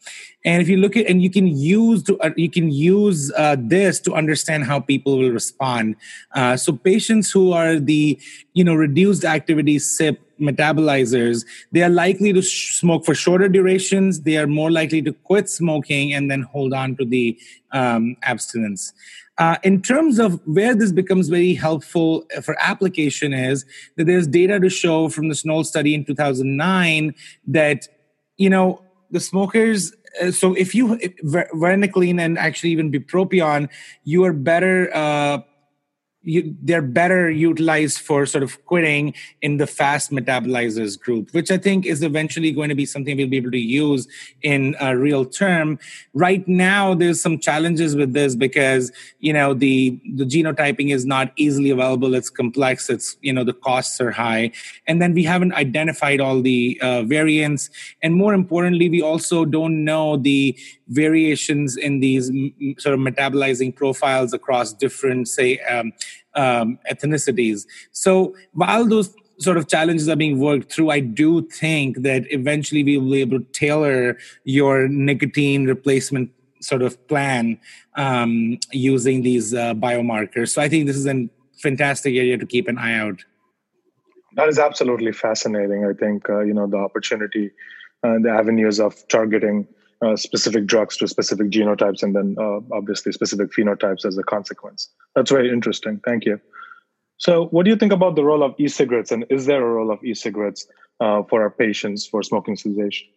And 0.45 0.61
if 0.61 0.69
you 0.69 0.77
look 0.77 0.97
at 0.97 1.07
and 1.07 1.23
you 1.23 1.31
can 1.31 1.47
use 1.47 2.03
to 2.05 2.19
uh, 2.19 2.31
you 2.37 2.51
can 2.51 2.73
use 2.73 3.33
uh, 3.37 3.57
this 3.59 4.01
to 4.01 4.15
understand 4.15 4.65
how 4.65 4.81
people 4.81 5.19
will 5.19 5.31
respond. 5.31 5.95
Uh, 6.35 6.57
so 6.57 6.73
patients 6.73 7.31
who 7.31 7.53
are 7.53 7.79
the 7.79 8.19
you 8.55 8.65
know 8.65 8.75
reduced 8.75 9.25
activity 9.25 9.77
CYP 9.77 10.19
metabolizers 10.39 11.47
they 11.73 11.83
are 11.83 11.89
likely 11.89 12.31
to 12.31 12.43
sh- 12.43 12.77
smoke 12.77 13.07
for 13.07 13.15
shorter 13.15 13.49
durations. 13.49 14.23
They 14.23 14.37
are 14.37 14.47
more 14.47 14.71
likely 14.71 15.01
to 15.03 15.13
quit 15.13 15.49
smoking 15.49 16.13
and 16.13 16.31
then 16.31 16.43
hold 16.43 16.75
on 16.75 16.97
to 16.97 17.05
the 17.05 17.39
um, 17.73 18.17
abstinence 18.23 18.93
uh, 19.39 19.57
in 19.63 19.83
terms 19.83 20.19
of 20.19 20.41
where 20.47 20.75
this 20.75 20.93
becomes 20.93 21.29
very 21.29 21.55
helpful 21.55 22.25
for 22.43 22.57
application 22.61 23.33
is 23.33 23.65
that 23.97 24.07
there's 24.07 24.27
data 24.27 24.59
to 24.59 24.71
show 24.71 25.09
from 25.09 25.29
the 25.29 25.35
Schnoll 25.35 25.65
study 25.65 25.95
in 25.95 26.05
2009 26.05 27.15
that 27.49 27.89
you 28.39 28.49
know 28.49 28.83
the 29.11 29.21
smokers 29.21 29.93
uh, 30.23 30.31
so 30.31 30.55
if 30.55 30.75
you 30.75 30.97
varenicline 31.25 32.21
and 32.21 32.39
actually 32.39 32.71
even 32.71 32.91
bupropion 32.91 33.69
you 34.05 34.25
are 34.25 34.33
better 34.33 34.91
uh, 34.95 35.39
you, 36.27 36.57
they're 36.61 36.83
better 36.83 37.31
utilized 37.31 38.01
for 38.01 38.27
sort 38.27 38.43
of 38.43 38.63
quitting 38.67 39.15
in 39.43 39.59
the 39.59 39.67
fast 39.67 40.11
metabolizers 40.11 40.99
group, 40.99 41.33
which 41.33 41.51
I 41.53 41.57
think 41.57 41.87
is 41.87 42.03
eventually 42.03 42.51
going 42.51 42.69
to 42.69 42.75
be 42.75 42.85
something 42.85 43.17
we'll 43.17 43.29
be 43.29 43.37
able 43.37 43.53
to 43.53 43.59
use 43.59 44.09
in 44.43 44.75
a 44.81 44.97
real 44.97 45.25
term. 45.25 45.79
Right 46.15 46.47
now, 46.49 46.95
there's 46.95 47.21
some 47.21 47.39
challenges 47.39 47.95
with 47.95 48.13
this 48.13 48.35
because 48.35 48.91
you 49.21 49.33
know 49.33 49.55
the 49.55 50.01
the 50.17 50.25
genotyping 50.25 50.93
is 50.93 51.07
not 51.07 51.33
easily 51.37 51.71
available. 51.71 52.15
It's 52.15 52.29
complex. 52.29 52.91
It's 52.91 53.17
you 53.23 53.33
know 53.33 53.45
the 53.45 53.55
costs 53.55 54.01
are 54.01 54.11
high, 54.11 54.51
and 54.87 55.01
then 55.01 55.15
we 55.15 55.23
haven't 55.23 55.55
identified 55.55 56.21
all 56.21 56.43
the 56.43 56.79
uh, 56.83 57.03
variants, 57.03 57.71
and 58.03 58.15
more 58.15 58.35
importantly, 58.35 58.89
we 58.89 59.01
also 59.01 59.45
don't 59.45 59.85
know 59.85 60.17
the 60.17 60.59
variations 60.89 61.77
in 61.77 62.01
these 62.01 62.31
sort 62.79 62.95
of 62.95 63.01
metabolizing 63.01 63.75
profiles 63.75 64.33
across 64.33 64.73
different, 64.73 65.29
say, 65.29 65.59
um, 65.61 65.93
um, 66.37 66.79
ethnicities. 66.91 67.67
So 67.93 68.35
while 68.53 68.87
those 68.87 69.15
sort 69.39 69.57
of 69.57 69.69
challenges 69.69 70.09
are 70.09 70.17
being 70.17 70.39
worked 70.39 70.73
through, 70.73 70.91
I 70.91 71.01
do 71.01 71.43
think 71.49 72.03
that 72.03 72.25
eventually 72.31 72.83
we 72.83 72.99
will 72.99 73.11
be 73.11 73.21
able 73.21 73.41
to 73.41 73.47
tailor 73.53 74.17
your 74.45 74.89
nicotine 74.89 75.67
replacement 75.67 76.31
sort 76.61 76.83
of 76.83 77.07
plan 77.09 77.59
um, 77.97 78.59
using 78.73 79.23
these 79.23 79.55
uh, 79.55 79.75
biomarkers. 79.75 80.51
So 80.51 80.63
I 80.63 80.69
think 80.69 80.87
this 80.87 80.97
is 80.97 81.07
a 81.07 81.29
fantastic 81.63 82.15
area 82.15 82.39
to 82.39 82.47
keep 82.47 82.69
an 82.69 82.79
eye 82.79 82.99
out. 82.99 83.25
That 84.35 84.49
is 84.49 84.59
absolutely 84.59 85.13
fascinating. 85.13 85.87
I 85.87 85.95
think 85.95 86.29
uh, 86.29 86.41
you 86.41 86.53
know 86.53 86.67
the 86.67 86.77
opportunity, 86.77 87.53
uh, 88.03 88.17
the 88.23 88.31
avenues 88.31 88.81
of 88.81 89.07
targeting 89.09 89.67
uh, 90.03 90.17
specific 90.17 90.67
drugs 90.67 90.97
to 90.99 91.09
specific 91.09 91.51
genotypes 91.51 92.03
and 92.03 92.15
then 92.15 92.37
uh, 92.39 92.61
obviously 92.73 93.13
specific 93.13 93.51
phenotypes 93.51 94.05
as 94.05 94.19
a 94.19 94.23
consequence. 94.23 94.91
That's 95.15 95.31
very 95.31 95.51
interesting. 95.51 96.01
Thank 96.05 96.25
you. 96.25 96.41
So, 97.19 97.47
what 97.47 97.65
do 97.65 97.71
you 97.71 97.77
think 97.77 97.93
about 97.93 98.15
the 98.15 98.25
role 98.25 98.43
of 98.43 98.55
e 98.59 98.69
cigarettes 98.69 99.11
and 99.11 99.25
is 99.31 99.47
there 99.47 99.63
a 99.63 99.71
role 99.71 99.91
of 99.91 100.05
e 100.05 100.13
cigarettes 100.15 100.67
uh, 101.01 101.23
for 101.23 101.43
our 101.43 101.51
patients 101.51 102.07
for 102.07 102.23
smoking 102.23 102.57
cessation? 102.57 103.09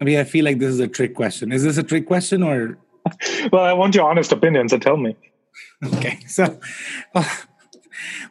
I 0.00 0.04
mean, 0.04 0.18
I 0.18 0.24
feel 0.24 0.44
like 0.44 0.60
this 0.60 0.70
is 0.70 0.78
a 0.78 0.86
trick 0.86 1.14
question. 1.14 1.50
Is 1.50 1.64
this 1.64 1.78
a 1.78 1.82
trick 1.82 2.06
question 2.06 2.42
or? 2.42 2.78
well, 3.52 3.64
I 3.64 3.72
want 3.72 3.94
your 3.94 4.08
honest 4.08 4.30
opinion, 4.32 4.68
so 4.68 4.78
tell 4.78 4.96
me. 4.96 5.16
Okay. 5.84 6.18
So, 6.26 6.58
well, 7.14 7.26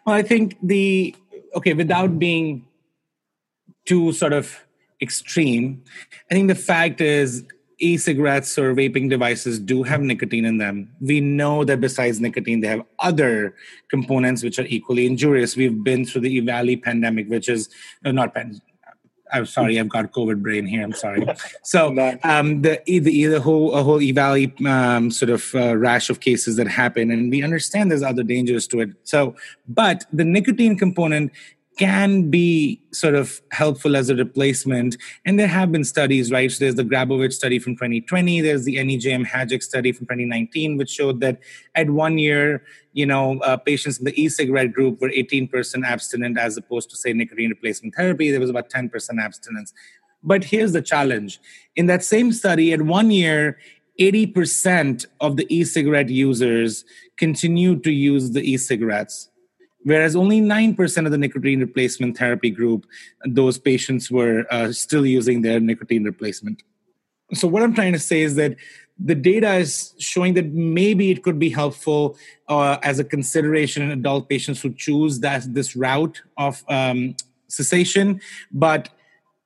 well, 0.06 0.15
I 0.15 0.21
think 0.21 0.58
the, 0.62 1.15
okay, 1.56 1.73
without 1.73 2.19
being 2.19 2.65
too 3.86 4.12
sort 4.12 4.34
of 4.34 4.66
extreme. 5.01 5.83
I 6.31 6.33
think 6.33 6.47
the 6.47 6.55
fact 6.55 7.01
is 7.01 7.43
e-cigarettes 7.79 8.57
or 8.57 8.73
vaping 8.73 9.10
devices 9.10 9.60
do 9.60 9.83
have 9.83 10.01
nicotine 10.01 10.45
in 10.45 10.57
them. 10.57 10.91
We 10.99 11.21
know 11.21 11.63
that 11.63 11.79
besides 11.79 12.19
nicotine, 12.19 12.62
they 12.62 12.67
have 12.67 12.83
other 12.99 13.55
components 13.89 14.43
which 14.43 14.57
are 14.57 14.65
equally 14.65 15.05
injurious. 15.05 15.55
We've 15.55 15.83
been 15.83 16.05
through 16.05 16.21
the 16.21 16.41
EVALI 16.41 16.81
pandemic, 16.81 17.29
which 17.29 17.47
is 17.47 17.69
no, 18.03 18.12
not 18.12 18.33
pan, 18.33 18.60
I'm 19.31 19.45
sorry, 19.45 19.79
I've 19.79 19.89
got 19.89 20.12
COVID 20.12 20.41
brain 20.41 20.65
here. 20.65 20.83
I'm 20.83 20.93
sorry. 20.93 21.27
So 21.63 21.89
um, 22.23 22.62
the 22.62 22.81
the, 22.86 23.25
the 23.25 23.41
whole 23.41 23.73
a 23.75 23.83
whole 23.83 23.99
EVALI 23.99 24.65
um, 24.65 25.12
sort 25.12 25.29
of 25.29 25.53
uh, 25.53 25.77
rash 25.77 26.10
of 26.10 26.19
cases 26.19 26.55
that 26.55 26.67
happen, 26.67 27.12
and 27.12 27.29
we 27.29 27.43
understand 27.43 27.91
there's 27.91 28.03
other 28.03 28.23
dangers 28.23 28.67
to 28.67 28.79
it. 28.81 28.89
So, 29.03 29.36
but 29.67 30.05
the 30.12 30.25
nicotine 30.25 30.77
component 30.77 31.31
can 31.77 32.29
be 32.29 32.81
sort 32.91 33.13
of 33.13 33.39
helpful 33.51 33.95
as 33.95 34.09
a 34.09 34.15
replacement. 34.15 34.97
And 35.25 35.39
there 35.39 35.47
have 35.47 35.71
been 35.71 35.83
studies, 35.83 36.31
right? 36.31 36.51
So 36.51 36.65
there's 36.65 36.75
the 36.75 36.83
Grabovich 36.83 37.33
study 37.33 37.59
from 37.59 37.75
2020. 37.75 38.41
There's 38.41 38.65
the 38.65 38.77
NEJM 38.77 39.27
Hajek 39.27 39.61
study 39.61 39.91
from 39.91 40.07
2019, 40.07 40.77
which 40.77 40.89
showed 40.89 41.21
that 41.21 41.39
at 41.75 41.89
one 41.89 42.17
year, 42.17 42.63
you 42.93 43.05
know, 43.05 43.39
uh, 43.41 43.57
patients 43.57 43.99
in 43.99 44.05
the 44.05 44.21
e-cigarette 44.21 44.73
group 44.73 44.99
were 44.99 45.09
18% 45.09 45.85
abstinent 45.85 46.37
as 46.37 46.57
opposed 46.57 46.89
to, 46.89 46.97
say, 46.97 47.13
nicotine 47.13 47.49
replacement 47.49 47.95
therapy. 47.95 48.31
There 48.31 48.39
was 48.39 48.49
about 48.49 48.69
10% 48.69 48.91
abstinence. 49.21 49.71
But 50.23 50.43
here's 50.43 50.73
the 50.73 50.81
challenge. 50.81 51.39
In 51.75 51.85
that 51.85 52.03
same 52.03 52.31
study, 52.31 52.73
at 52.73 52.81
one 52.81 53.11
year, 53.11 53.59
80% 53.99 55.05
of 55.21 55.37
the 55.37 55.45
e-cigarette 55.55 56.09
users 56.09 56.85
continued 57.17 57.83
to 57.83 57.91
use 57.91 58.31
the 58.31 58.41
e-cigarettes 58.41 59.29
whereas 59.88 60.17
only 60.17 60.41
9% 60.41 61.06
of 61.06 61.12
the 61.12 61.17
nicotine 61.17 61.62
replacement 61.62 62.17
therapy 62.17 62.50
group, 62.50 62.86
those 63.26 63.58
patients 63.58 64.12
were 64.12 64.45
uh, 64.52 64.73
still 64.73 65.06
using 65.06 65.43
their 65.43 65.62
nicotine 65.62 66.04
replacement. 66.04 66.62
So, 67.34 67.47
what 67.47 67.63
I'm 67.63 67.73
trying 67.73 67.93
to 67.93 68.00
say 68.00 68.21
is 68.21 68.36
that 68.36 68.58
the 69.00 69.15
data 69.15 69.54
is 69.56 69.93
showing 69.97 70.34
that 70.34 70.47
maybe 70.52 71.10
it 71.12 71.23
could 71.23 71.39
be 71.39 71.50
helpful 71.50 72.17
uh, 72.50 72.78
as 72.84 73.00
a 73.00 73.04
consideration 73.04 73.82
in 73.84 73.91
adult 73.91 74.28
patients 74.28 74.62
who 74.62 74.73
choose 74.73 75.21
that 75.21 75.54
this 75.54 75.76
route 75.76 76.21
of 76.36 76.63
um, 76.67 77.15
cessation, 77.47 78.19
but 78.52 78.89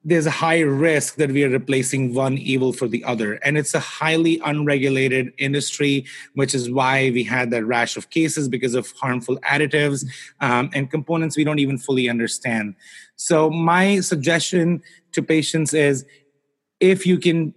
there's 0.04 0.26
a 0.26 0.32
high 0.32 0.62
risk 0.62 1.16
that 1.16 1.32
we 1.32 1.44
are 1.44 1.50
replacing 1.50 2.14
one 2.14 2.38
evil 2.38 2.74
for 2.74 2.88
the 2.88 3.04
other. 3.04 3.34
And 3.34 3.58
it's 3.58 3.76
a 3.76 3.80
highly 3.80 4.42
unregulated 4.44 5.32
industry, 5.38 6.06
which 6.34 6.56
is 6.56 6.72
why 6.72 7.12
we 7.12 7.24
had 7.24 7.52
that 7.52 7.66
rash 7.66 7.98
of 7.98 8.10
cases 8.10 8.50
because 8.50 8.74
of 8.74 8.92
harmful 8.94 9.38
additives 9.38 10.06
um, 10.40 10.72
and 10.74 10.90
components 10.90 11.38
we 11.38 11.44
don't 11.44 11.60
even 11.60 11.78
fully 11.78 12.10
understand. 12.10 12.76
So, 13.16 13.52
my 13.52 14.00
suggestion 14.00 14.82
to 15.12 15.22
patients 15.22 15.74
is 15.74 16.04
if 16.80 17.06
you 17.06 17.20
can 17.20 17.54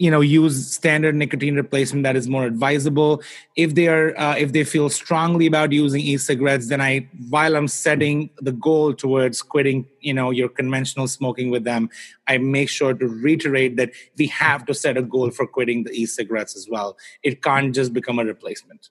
you 0.00 0.10
know 0.10 0.22
use 0.22 0.56
standard 0.72 1.14
nicotine 1.14 1.56
replacement 1.56 2.04
that 2.04 2.16
is 2.16 2.26
more 2.26 2.44
advisable. 2.44 3.22
If 3.54 3.74
they 3.74 3.86
are 3.88 4.18
uh, 4.18 4.34
if 4.36 4.52
they 4.52 4.64
feel 4.64 4.88
strongly 4.88 5.46
about 5.46 5.72
using 5.72 6.00
e-cigarettes 6.00 6.68
then 6.68 6.80
i 6.80 7.06
while 7.28 7.54
i'm 7.54 7.68
setting 7.68 8.30
the 8.40 8.52
goal 8.52 8.94
towards 8.94 9.42
quitting 9.42 9.86
you 10.00 10.14
know 10.14 10.30
your 10.30 10.48
conventional 10.48 11.06
smoking 11.06 11.50
with 11.50 11.64
them 11.64 11.90
i 12.28 12.38
make 12.38 12.70
sure 12.70 12.94
to 12.94 13.06
reiterate 13.06 13.76
that 13.76 13.90
we 14.16 14.26
have 14.28 14.64
to 14.64 14.74
set 14.74 14.96
a 14.96 15.02
goal 15.02 15.30
for 15.30 15.46
quitting 15.46 15.84
the 15.84 15.92
e-cigarettes 15.92 16.56
as 16.56 16.66
well. 16.68 16.96
It 17.22 17.42
can't 17.42 17.74
just 17.74 17.92
become 17.92 18.18
a 18.18 18.24
replacement. 18.24 18.88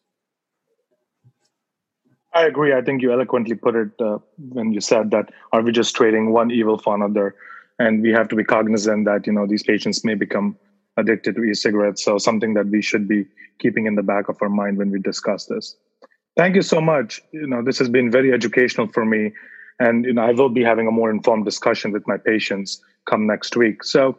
I 2.34 2.46
agree. 2.46 2.74
I 2.74 2.82
think 2.82 3.02
you 3.02 3.12
eloquently 3.12 3.56
put 3.56 3.76
it 3.76 3.90
uh, 4.00 4.20
when 4.38 4.72
you 4.72 4.82
said 4.82 5.10
that 5.12 5.32
are 5.52 5.62
we 5.64 5.72
just 5.72 5.96
trading 5.96 6.32
one 6.32 6.52
evil 6.52 6.78
for 6.78 6.94
another? 6.94 7.36
And 7.80 8.04
we 8.04 8.12
have 8.12 8.28
to 8.30 8.36
be 8.36 8.44
cognizant 8.44 9.06
that 9.06 9.26
you 9.26 9.34
know 9.34 9.48
these 9.48 9.64
patients 9.64 10.04
may 10.06 10.14
become 10.14 10.56
addicted 10.98 11.36
to 11.36 11.44
e-cigarettes. 11.44 12.04
So 12.04 12.18
something 12.18 12.54
that 12.56 12.68
we 12.68 12.82
should 12.82 13.08
be 13.08 13.26
keeping 13.60 13.86
in 13.86 13.96
the 13.96 14.04
back 14.04 14.30
of 14.30 14.38
our 14.42 14.50
mind 14.50 14.78
when 14.78 14.92
we 14.92 15.00
discuss 15.00 15.46
this. 15.46 15.76
Thank 16.38 16.56
you 16.56 16.62
so 16.62 16.80
much. 16.80 17.22
You 17.32 17.48
know, 17.48 17.64
this 17.64 17.80
has 17.80 17.90
been 17.90 18.12
very 18.12 18.32
educational 18.34 18.88
for 18.88 19.06
me. 19.06 19.34
And 19.80 20.06
you 20.06 20.14
know, 20.14 20.24
I 20.24 20.32
will 20.32 20.50
be 20.50 20.64
having 20.64 20.88
a 20.88 20.92
more 20.92 21.10
informed 21.10 21.46
discussion 21.46 21.92
with 21.92 22.08
my 22.08 22.18
patients 22.18 22.82
come 23.06 23.28
next 23.28 23.56
week. 23.56 23.84
So 23.84 24.18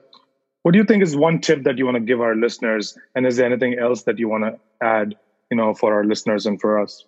what 0.62 0.72
do 0.72 0.78
you 0.78 0.84
think 0.84 1.02
is 1.02 1.16
one 1.16 1.40
tip 1.40 1.62
that 1.64 1.78
you 1.78 1.84
want 1.84 1.96
to 1.96 2.00
give 2.00 2.20
our 2.20 2.34
listeners? 2.34 2.96
And 3.14 3.26
is 3.26 3.36
there 3.36 3.46
anything 3.46 3.78
else 3.78 4.02
that 4.02 4.18
you 4.18 4.28
want 4.28 4.44
to 4.44 4.58
add, 4.82 5.16
you 5.50 5.56
know, 5.56 5.74
for 5.74 5.94
our 5.94 6.04
listeners 6.04 6.46
and 6.46 6.60
for 6.60 6.80
us? 6.80 7.04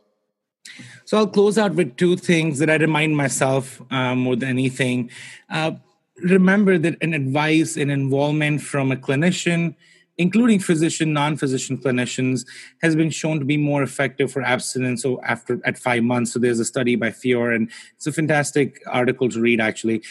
So 1.04 1.18
I'll 1.18 1.26
close 1.26 1.58
out 1.58 1.74
with 1.74 1.96
two 1.96 2.16
things 2.16 2.58
that 2.60 2.70
I 2.70 2.76
remind 2.76 3.16
myself 3.16 3.82
uh, 3.90 4.14
more 4.14 4.36
than 4.36 4.48
anything. 4.48 5.10
Uh, 5.50 5.72
remember 6.20 6.78
that 6.78 6.96
an 7.00 7.14
advice 7.14 7.76
and 7.76 7.90
involvement 7.90 8.60
from 8.60 8.92
a 8.92 8.96
clinician 8.96 9.74
including 10.18 10.58
physician, 10.58 11.12
non-physician 11.12 11.78
clinicians, 11.78 12.46
has 12.82 12.94
been 12.94 13.10
shown 13.10 13.38
to 13.38 13.44
be 13.44 13.56
more 13.56 13.82
effective 13.82 14.30
for 14.30 14.42
abstinence 14.42 15.02
so 15.02 15.20
after 15.22 15.60
at 15.64 15.78
five 15.78 16.02
months. 16.02 16.32
So 16.32 16.38
there's 16.38 16.60
a 16.60 16.64
study 16.64 16.96
by 16.96 17.10
Fiore, 17.10 17.54
and 17.54 17.70
it's 17.96 18.06
a 18.06 18.12
fantastic 18.12 18.80
article 18.86 19.28
to 19.30 19.40
read 19.40 19.60
actually. 19.60 20.02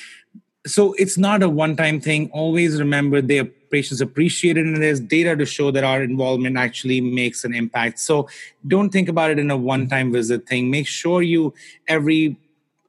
So 0.66 0.94
it's 0.94 1.18
not 1.18 1.42
a 1.42 1.50
one-time 1.50 2.00
thing. 2.02 2.30
Always 2.32 2.80
remember 2.80 3.22
their 3.22 3.46
patients 3.46 4.02
appreciate 4.02 4.58
it, 4.58 4.66
and 4.66 4.82
there's 4.82 5.00
data 5.00 5.36
to 5.36 5.46
show 5.46 5.72
that 5.72 5.84
our 5.84 6.04
involvement 6.04 6.58
actually 6.58 7.02
makes 7.02 7.44
an 7.44 7.54
impact. 7.54 8.00
So 8.00 8.28
don't 8.68 8.90
think 8.90 9.08
about 9.08 9.32
it 9.32 9.40
in 9.40 9.50
a 9.50 9.58
one-time 9.58 10.12
visit 10.12 10.48
thing. 10.48 10.70
Make 10.70 10.88
sure 10.88 11.22
you 11.22 11.54
every 11.88 12.38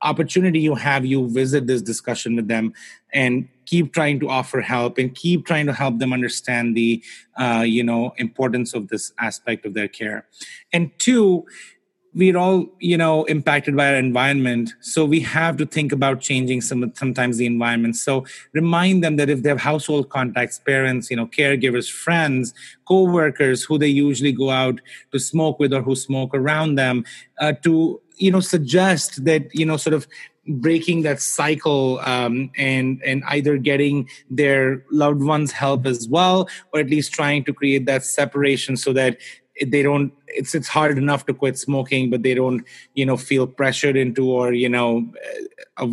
opportunity 0.03 0.59
you 0.59 0.75
have, 0.75 1.07
you 1.07 1.29
visit 1.31 1.67
this 1.67 1.81
discussion 1.81 2.37
with 2.37 2.49
them 2.49 2.75
and 3.13 3.49
keep 3.67 3.93
trying 3.93 4.21
to 4.21 4.29
offer 4.29 4.61
help 4.61 4.99
and 4.99 5.15
keep 5.15 5.47
trying 5.47 5.67
to 5.67 5.73
help 5.73 5.99
them 5.99 6.13
understand 6.13 6.77
the 6.77 7.03
uh, 7.39 7.65
you 7.67 7.83
know 7.83 8.13
importance 8.19 8.75
of 8.75 8.89
this 8.89 9.13
aspect 9.19 9.65
of 9.65 9.75
their 9.75 9.89
care. 9.89 10.27
And 10.73 10.91
two 10.99 11.47
we're 12.15 12.37
all 12.37 12.67
you 12.79 12.97
know 12.97 13.25
impacted 13.25 13.75
by 13.75 13.89
our 13.89 13.97
environment 13.97 14.75
so 14.81 15.05
we 15.05 15.21
have 15.21 15.57
to 15.57 15.65
think 15.65 15.93
about 15.93 16.21
changing 16.21 16.61
some 16.61 16.93
sometimes 16.95 17.39
the 17.39 17.47
environment. 17.47 17.97
So 17.97 18.25
remind 18.53 19.03
them 19.03 19.17
that 19.17 19.31
if 19.31 19.43
they 19.43 19.49
have 19.49 19.61
household 19.61 20.11
contacts 20.11 20.59
parents 20.59 21.11
you 21.11 21.17
know 21.17 21.27
caregivers 21.27 21.91
friends 21.91 22.53
co-workers 22.87 23.65
who 23.65 23.79
they 23.79 23.89
usually 23.89 24.33
go 24.33 24.51
out 24.51 24.81
to 25.13 25.19
smoke 25.19 25.59
with 25.59 25.73
or 25.73 25.83
who 25.83 25.95
smoke 25.95 26.35
around 26.35 26.75
them 26.75 27.05
uh, 27.41 27.53
to 27.63 28.01
you 28.17 28.31
know 28.31 28.41
suggest 28.41 29.25
that 29.25 29.43
you 29.55 29.65
know 29.65 29.77
sort 29.77 29.95
of 29.95 30.07
breaking 30.47 31.03
that 31.03 31.21
cycle 31.21 32.01
um, 32.01 32.51
and 32.57 33.01
and 33.05 33.23
either 33.29 33.57
getting 33.57 34.09
their 34.31 34.85
loved 34.91 35.23
ones 35.23 35.53
help 35.53 35.87
as 35.87 36.09
well 36.09 36.49
or 36.73 36.81
at 36.81 36.91
least 36.91 37.13
trying 37.13 37.45
to 37.45 37.53
create 37.53 37.87
that 37.87 38.05
separation 38.05 38.77
so 38.77 38.93
that 38.93 39.19
they 39.67 39.83
don't 39.83 40.13
it's 40.27 40.55
it's 40.55 40.69
hard 40.69 40.99
enough 40.99 41.27
to 41.27 41.35
quit 41.35 41.57
smoking 41.59 42.11
but 42.11 42.23
they 42.23 42.35
don't 42.35 42.65
you 42.95 43.07
know 43.07 43.17
feel 43.17 43.47
pressured 43.47 43.97
into 43.97 44.29
or 44.29 44.53
you 44.53 44.69
know 44.69 45.09
uh, 45.77 45.87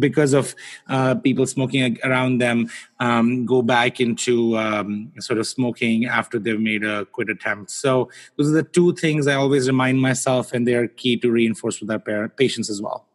because 0.00 0.32
of 0.32 0.52
uh, 0.88 1.14
people 1.14 1.46
smoking 1.46 1.96
around 2.02 2.38
them 2.38 2.68
um, 2.98 3.46
go 3.46 3.62
back 3.62 4.00
into 4.00 4.58
um, 4.58 5.12
sort 5.20 5.38
of 5.38 5.46
smoking 5.46 6.06
after 6.06 6.40
they've 6.40 6.58
made 6.58 6.82
a 6.82 7.04
quit 7.06 7.28
attempt. 7.28 7.70
So 7.70 8.10
those 8.36 8.48
are 8.48 8.54
the 8.54 8.64
two 8.64 8.94
things 8.94 9.28
i 9.28 9.34
always 9.34 9.68
remind 9.68 10.00
myself 10.00 10.52
and 10.52 10.66
they're 10.66 10.88
key 10.88 11.16
to 11.16 11.30
reinforce 11.30 11.80
with 11.80 11.90
our 11.90 12.28
patients 12.30 12.68
as 12.68 12.82
well 12.82 13.06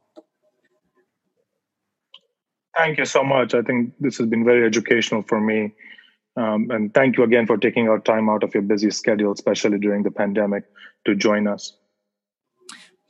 thank 2.77 2.97
you 2.97 3.05
so 3.05 3.23
much 3.23 3.53
i 3.53 3.61
think 3.61 3.93
this 3.99 4.17
has 4.17 4.27
been 4.27 4.45
very 4.45 4.65
educational 4.65 5.21
for 5.23 5.39
me 5.39 5.71
um, 6.37 6.71
and 6.71 6.93
thank 6.93 7.17
you 7.17 7.23
again 7.23 7.45
for 7.45 7.57
taking 7.57 7.89
our 7.89 7.99
time 7.99 8.29
out 8.29 8.43
of 8.43 8.53
your 8.53 8.63
busy 8.63 8.89
schedule, 8.91 9.33
especially 9.33 9.79
during 9.79 10.03
the 10.03 10.11
pandemic, 10.11 10.63
to 11.05 11.15
join 11.15 11.47
us. 11.47 11.73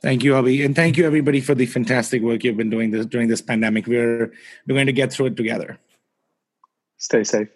Thank 0.00 0.24
you, 0.24 0.32
Abhi, 0.32 0.64
and 0.64 0.74
thank 0.74 0.96
you 0.96 1.06
everybody 1.06 1.40
for 1.40 1.54
the 1.54 1.66
fantastic 1.66 2.22
work 2.22 2.42
you've 2.42 2.56
been 2.56 2.70
doing 2.70 2.90
this 2.90 3.06
during 3.06 3.28
this 3.28 3.40
pandemic. 3.40 3.86
We're 3.86 4.32
we're 4.66 4.74
going 4.74 4.86
to 4.86 4.92
get 4.92 5.12
through 5.12 5.26
it 5.26 5.36
together. 5.36 5.78
Stay 6.98 7.22
safe. 7.22 7.48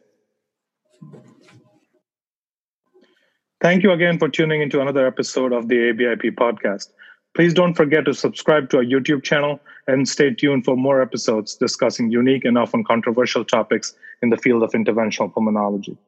Thank 3.61 3.83
you 3.83 3.91
again 3.91 4.19
for 4.19 4.29
tuning 4.29 4.63
into 4.63 4.81
another 4.81 5.09
episode 5.09 5.53
of 5.53 5.67
the 5.67 5.75
ABIP 5.75 6.37
podcast. 6.37 6.91
Please 7.37 7.53
don't 7.53 7.75
forget 7.75 8.07
to 8.07 8.15
subscribe 8.15 8.71
to 8.71 8.79
our 8.79 8.83
YouTube 8.83 9.23
channel 9.23 9.61
and 9.87 10.09
stay 10.09 10.31
tuned 10.31 10.65
for 10.65 10.75
more 10.75 11.03
episodes 11.03 11.55
discussing 11.55 12.11
unique 12.11 12.47
and 12.47 12.57
often 12.57 12.83
controversial 12.83 13.45
topics 13.45 13.95
in 14.23 14.31
the 14.31 14.39
field 14.39 14.63
of 14.63 14.73
interventional 14.73 15.31
pulmonology. 15.31 15.99